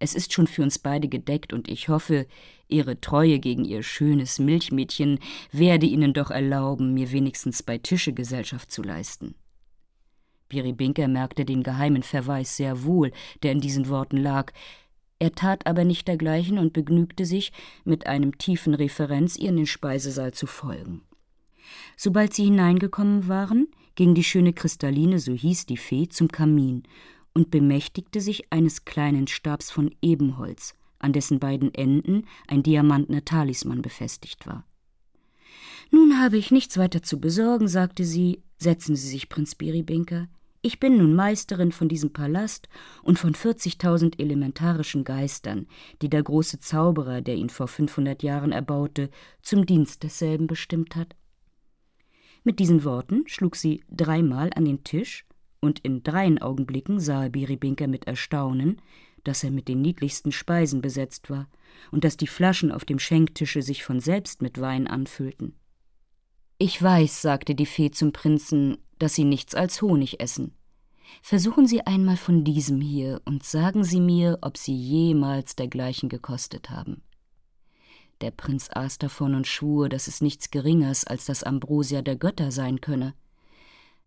Es 0.00 0.14
ist 0.14 0.32
schon 0.32 0.46
für 0.46 0.62
uns 0.62 0.78
beide 0.78 1.08
gedeckt, 1.08 1.52
und 1.52 1.68
ich 1.68 1.88
hoffe, 1.88 2.26
Ihre 2.68 3.00
Treue 3.00 3.38
gegen 3.38 3.64
Ihr 3.64 3.82
schönes 3.82 4.38
Milchmädchen 4.38 5.20
werde 5.52 5.86
Ihnen 5.86 6.14
doch 6.14 6.30
erlauben, 6.30 6.94
mir 6.94 7.12
wenigstens 7.12 7.62
bei 7.62 7.78
Tische 7.78 8.14
Gesellschaft 8.14 8.72
zu 8.72 8.82
leisten. 8.82 9.34
Biribinka 10.48 11.06
merkte 11.06 11.44
den 11.44 11.62
geheimen 11.62 12.02
Verweis 12.02 12.56
sehr 12.56 12.82
wohl, 12.82 13.12
der 13.42 13.52
in 13.52 13.60
diesen 13.60 13.88
Worten 13.88 14.16
lag, 14.16 14.52
er 15.20 15.32
tat 15.32 15.66
aber 15.66 15.84
nicht 15.84 16.08
dergleichen 16.08 16.58
und 16.58 16.72
begnügte 16.72 17.26
sich, 17.26 17.52
mit 17.84 18.06
einem 18.06 18.38
tiefen 18.38 18.72
Referenz 18.72 19.36
ihr 19.36 19.50
in 19.50 19.58
den 19.58 19.66
Speisesaal 19.66 20.32
zu 20.32 20.46
folgen. 20.46 21.02
Sobald 21.94 22.32
sie 22.32 22.44
hineingekommen 22.44 23.28
waren, 23.28 23.68
ging 23.96 24.14
die 24.14 24.24
schöne 24.24 24.54
Kristalline, 24.54 25.18
so 25.18 25.32
hieß 25.32 25.66
die 25.66 25.76
Fee, 25.76 26.08
zum 26.08 26.28
Kamin 26.28 26.84
und 27.34 27.50
bemächtigte 27.50 28.20
sich 28.20 28.52
eines 28.52 28.84
kleinen 28.84 29.26
Stabs 29.26 29.70
von 29.70 29.94
Ebenholz, 30.02 30.74
an 30.98 31.12
dessen 31.12 31.38
beiden 31.38 31.74
Enden 31.74 32.26
ein 32.46 32.62
diamantner 32.62 33.24
Talisman 33.24 33.82
befestigt 33.82 34.46
war. 34.46 34.64
Nun 35.90 36.20
habe 36.20 36.36
ich 36.36 36.50
nichts 36.50 36.78
weiter 36.78 37.02
zu 37.02 37.20
besorgen, 37.20 37.68
sagte 37.68 38.04
sie. 38.04 38.42
Setzen 38.58 38.94
Sie 38.94 39.08
sich, 39.08 39.28
Prinz 39.28 39.54
Biribinka. 39.54 40.28
Ich 40.62 40.78
bin 40.78 40.98
nun 40.98 41.14
Meisterin 41.14 41.72
von 41.72 41.88
diesem 41.88 42.12
Palast 42.12 42.68
und 43.02 43.18
von 43.18 43.34
40.000 43.34 44.20
elementarischen 44.20 45.04
Geistern, 45.04 45.66
die 46.02 46.10
der 46.10 46.22
große 46.22 46.60
Zauberer, 46.60 47.22
der 47.22 47.36
ihn 47.36 47.48
vor 47.48 47.66
500 47.66 48.22
Jahren 48.22 48.52
erbaute, 48.52 49.08
zum 49.40 49.64
Dienst 49.64 50.02
desselben 50.02 50.46
bestimmt 50.46 50.96
hat. 50.96 51.16
Mit 52.44 52.58
diesen 52.58 52.84
Worten 52.84 53.24
schlug 53.26 53.56
sie 53.56 53.82
dreimal 53.90 54.50
an 54.54 54.66
den 54.66 54.84
Tisch, 54.84 55.24
und 55.60 55.80
in 55.80 56.02
dreien 56.02 56.40
Augenblicken 56.40 57.00
sah 57.00 57.28
Biribinka 57.28 57.86
mit 57.86 58.06
Erstaunen, 58.06 58.80
dass 59.24 59.44
er 59.44 59.50
mit 59.50 59.68
den 59.68 59.82
niedlichsten 59.82 60.32
Speisen 60.32 60.80
besetzt 60.80 61.30
war 61.30 61.48
und 61.90 62.04
dass 62.04 62.16
die 62.16 62.26
Flaschen 62.26 62.72
auf 62.72 62.84
dem 62.84 62.98
Schenktische 62.98 63.62
sich 63.62 63.84
von 63.84 64.00
selbst 64.00 64.42
mit 64.42 64.60
Wein 64.60 64.86
anfüllten. 64.86 65.54
Ich 66.58 66.80
weiß, 66.82 67.22
sagte 67.22 67.54
die 67.54 67.66
Fee 67.66 67.90
zum 67.90 68.12
Prinzen, 68.12 68.78
dass 68.98 69.14
Sie 69.14 69.24
nichts 69.24 69.54
als 69.54 69.80
Honig 69.82 70.20
essen. 70.20 70.54
Versuchen 71.22 71.66
Sie 71.66 71.82
einmal 71.86 72.16
von 72.16 72.44
diesem 72.44 72.80
hier 72.80 73.20
und 73.24 73.44
sagen 73.44 73.82
Sie 73.84 74.00
mir, 74.00 74.38
ob 74.42 74.56
Sie 74.56 74.74
jemals 74.74 75.56
dergleichen 75.56 76.08
gekostet 76.08 76.70
haben. 76.70 77.02
Der 78.20 78.30
Prinz 78.30 78.68
aß 78.70 78.98
davon 78.98 79.34
und 79.34 79.46
schwur, 79.46 79.88
dass 79.88 80.06
es 80.06 80.20
nichts 80.20 80.50
Geringers 80.50 81.06
als 81.06 81.24
das 81.24 81.42
Ambrosia 81.42 82.02
der 82.02 82.16
Götter 82.16 82.50
sein 82.50 82.80
könne. 82.80 83.14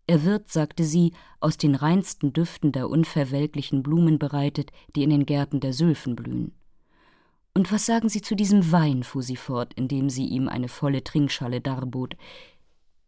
Er 0.06 0.24
wird, 0.24 0.50
sagte 0.50 0.84
sie, 0.84 1.12
aus 1.40 1.56
den 1.56 1.74
reinsten 1.74 2.32
Düften 2.32 2.72
der 2.72 2.90
unverwelklichen 2.90 3.82
Blumen 3.82 4.18
bereitet, 4.18 4.70
die 4.94 5.02
in 5.02 5.10
den 5.10 5.26
Gärten 5.26 5.60
der 5.60 5.72
Sülfen 5.72 6.14
blühen. 6.14 6.52
Und 7.54 7.70
was 7.72 7.86
sagen 7.86 8.08
Sie 8.08 8.20
zu 8.20 8.34
diesem 8.34 8.72
Wein? 8.72 9.04
fuhr 9.04 9.22
sie 9.22 9.36
fort, 9.36 9.72
indem 9.74 10.10
sie 10.10 10.26
ihm 10.26 10.48
eine 10.48 10.68
volle 10.68 11.04
Trinkschale 11.04 11.60
darbot. 11.60 12.16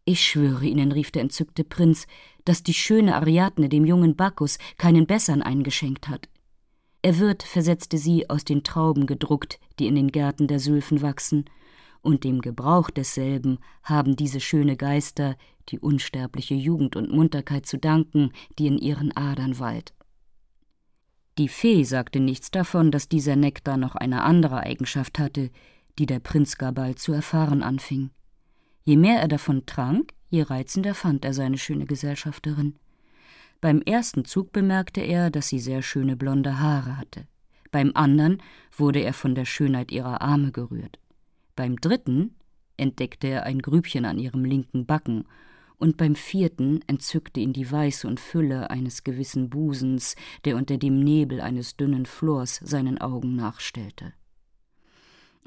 Ich 0.05 0.25
schwöre 0.25 0.65
Ihnen, 0.65 0.93
rief 0.93 1.11
der 1.11 1.23
entzückte 1.23 1.65
Prinz, 1.65 2.07
dass 2.45 2.63
die 2.63 2.73
schöne 2.73 3.15
Ariadne 3.15 3.67
dem 3.67 3.85
jungen 3.85 4.15
Bacchus 4.15 4.57
keinen 4.77 5.05
bessern 5.05 5.41
eingeschenkt 5.41 6.07
hat. 6.07 6.29
Er 7.01 7.19
wird, 7.19 7.43
versetzte 7.43 7.97
sie, 7.97 8.29
aus 8.29 8.45
den 8.45 8.63
Trauben 8.63 9.05
gedruckt, 9.05 9.59
die 9.79 9.87
in 9.87 9.95
den 9.95 10.11
Gärten 10.11 10.47
der 10.47 10.59
Sülfen 10.59 11.01
wachsen, 11.01 11.45
und 12.01 12.23
dem 12.23 12.39
Gebrauch 12.39 12.89
desselben 12.89 13.59
haben 13.83 14.15
diese 14.15 14.39
schöne 14.39 14.77
Geister 14.77 15.35
die 15.69 15.79
unsterbliche 15.79 16.55
Jugend 16.55 16.95
und 16.95 17.11
Munterkeit 17.11 17.65
zu 17.65 17.77
danken, 17.77 18.31
die 18.57 18.67
in 18.67 18.77
ihren 18.77 19.15
Adern 19.15 19.59
wallt. 19.59 19.93
Die 21.37 21.47
Fee 21.47 21.83
sagte 21.83 22.19
nichts 22.19 22.49
davon, 22.49 22.89
dass 22.91 23.09
dieser 23.09 23.35
Nektar 23.35 23.77
noch 23.77 23.95
eine 23.95 24.23
andere 24.23 24.61
Eigenschaft 24.61 25.19
hatte, 25.19 25.51
die 25.99 26.05
der 26.05 26.19
Prinz 26.19 26.57
gar 26.57 26.71
bald 26.71 26.99
zu 26.99 27.13
erfahren 27.13 27.61
anfing. 27.61 28.09
Je 28.83 28.97
mehr 28.97 29.19
er 29.19 29.27
davon 29.27 29.65
trank, 29.65 30.13
je 30.29 30.43
reizender 30.43 30.93
fand 30.93 31.25
er 31.25 31.33
seine 31.33 31.57
schöne 31.57 31.85
Gesellschafterin. 31.85 32.75
Beim 33.61 33.81
ersten 33.81 34.25
Zug 34.25 34.51
bemerkte 34.51 35.01
er, 35.01 35.29
dass 35.29 35.49
sie 35.49 35.59
sehr 35.59 35.81
schöne 35.81 36.15
blonde 36.15 36.59
Haare 36.59 36.97
hatte. 36.97 37.27
Beim 37.71 37.91
andern 37.95 38.41
wurde 38.75 38.99
er 39.01 39.13
von 39.13 39.35
der 39.35 39.45
Schönheit 39.45 39.91
ihrer 39.91 40.21
Arme 40.21 40.51
gerührt. 40.51 40.99
Beim 41.55 41.75
dritten 41.75 42.35
entdeckte 42.77 43.27
er 43.27 43.43
ein 43.43 43.59
Grübchen 43.59 44.05
an 44.05 44.19
ihrem 44.19 44.45
linken 44.45 44.85
Backen, 44.85 45.25
und 45.77 45.97
beim 45.97 46.15
vierten 46.15 46.81
entzückte 46.87 47.39
ihn 47.39 47.53
die 47.53 47.71
Weiße 47.71 48.07
und 48.07 48.19
Fülle 48.19 48.69
eines 48.69 49.03
gewissen 49.03 49.49
Busens, 49.49 50.15
der 50.45 50.55
unter 50.55 50.77
dem 50.77 50.99
Nebel 50.99 51.41
eines 51.41 51.77
dünnen 51.77 52.05
Flors 52.05 52.59
seinen 52.63 52.97
Augen 52.99 53.35
nachstellte. 53.35 54.13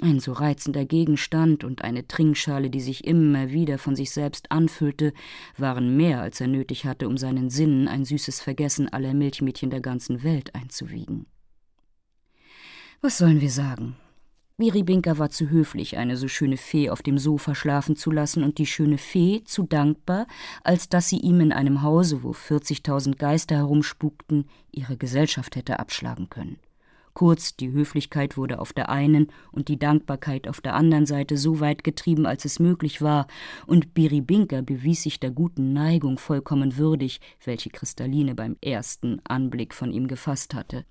Ein 0.02 0.18
so 0.18 0.32
reizender 0.32 0.86
Gegenstand 0.86 1.62
und 1.62 1.84
eine 1.84 2.06
Trinkschale, 2.08 2.70
die 2.70 2.80
sich 2.80 3.04
immer 3.04 3.50
wieder 3.50 3.76
von 3.76 3.94
sich 3.94 4.12
selbst 4.12 4.50
anfüllte, 4.50 5.12
waren 5.58 5.94
mehr, 5.96 6.22
als 6.22 6.40
er 6.40 6.46
nötig 6.46 6.86
hatte, 6.86 7.06
um 7.06 7.18
seinen 7.18 7.50
Sinnen 7.50 7.86
ein 7.86 8.06
süßes 8.06 8.40
Vergessen 8.40 8.88
aller 8.88 9.12
Milchmädchen 9.12 9.68
der 9.68 9.80
ganzen 9.80 10.22
Welt 10.22 10.54
einzuwiegen. 10.54 11.26
Was 13.02 13.18
sollen 13.18 13.42
wir 13.42 13.50
sagen? 13.50 13.96
Biribinka 14.60 15.16
war 15.16 15.30
zu 15.30 15.48
höflich, 15.48 15.96
eine 15.96 16.18
so 16.18 16.28
schöne 16.28 16.58
Fee 16.58 16.90
auf 16.90 17.00
dem 17.00 17.16
Sofa 17.16 17.54
schlafen 17.54 17.96
zu 17.96 18.10
lassen, 18.10 18.44
und 18.44 18.58
die 18.58 18.66
schöne 18.66 18.98
Fee 18.98 19.42
zu 19.42 19.62
dankbar, 19.62 20.26
als 20.62 20.90
dass 20.90 21.08
sie 21.08 21.16
ihm 21.16 21.40
in 21.40 21.50
einem 21.50 21.80
Hause, 21.80 22.22
wo 22.22 22.34
vierzigtausend 22.34 23.18
Geister 23.18 23.56
herumspukten, 23.56 24.44
ihre 24.70 24.98
Gesellschaft 24.98 25.56
hätte 25.56 25.78
abschlagen 25.78 26.28
können. 26.28 26.58
Kurz, 27.14 27.56
die 27.56 27.72
Höflichkeit 27.72 28.36
wurde 28.36 28.58
auf 28.58 28.74
der 28.74 28.90
einen 28.90 29.28
und 29.50 29.68
die 29.68 29.78
Dankbarkeit 29.78 30.46
auf 30.46 30.60
der 30.60 30.74
anderen 30.74 31.06
Seite 31.06 31.38
so 31.38 31.60
weit 31.60 31.82
getrieben, 31.82 32.26
als 32.26 32.44
es 32.44 32.60
möglich 32.60 33.00
war, 33.00 33.28
und 33.66 33.94
Biribinka 33.94 34.60
bewies 34.60 35.04
sich 35.04 35.18
der 35.20 35.30
guten 35.30 35.72
Neigung 35.72 36.18
vollkommen 36.18 36.76
würdig, 36.76 37.22
welche 37.42 37.70
Kristalline 37.70 38.34
beim 38.34 38.58
ersten 38.60 39.22
Anblick 39.24 39.72
von 39.72 39.90
ihm 39.90 40.06
gefasst 40.06 40.52
hatte. 40.52 40.84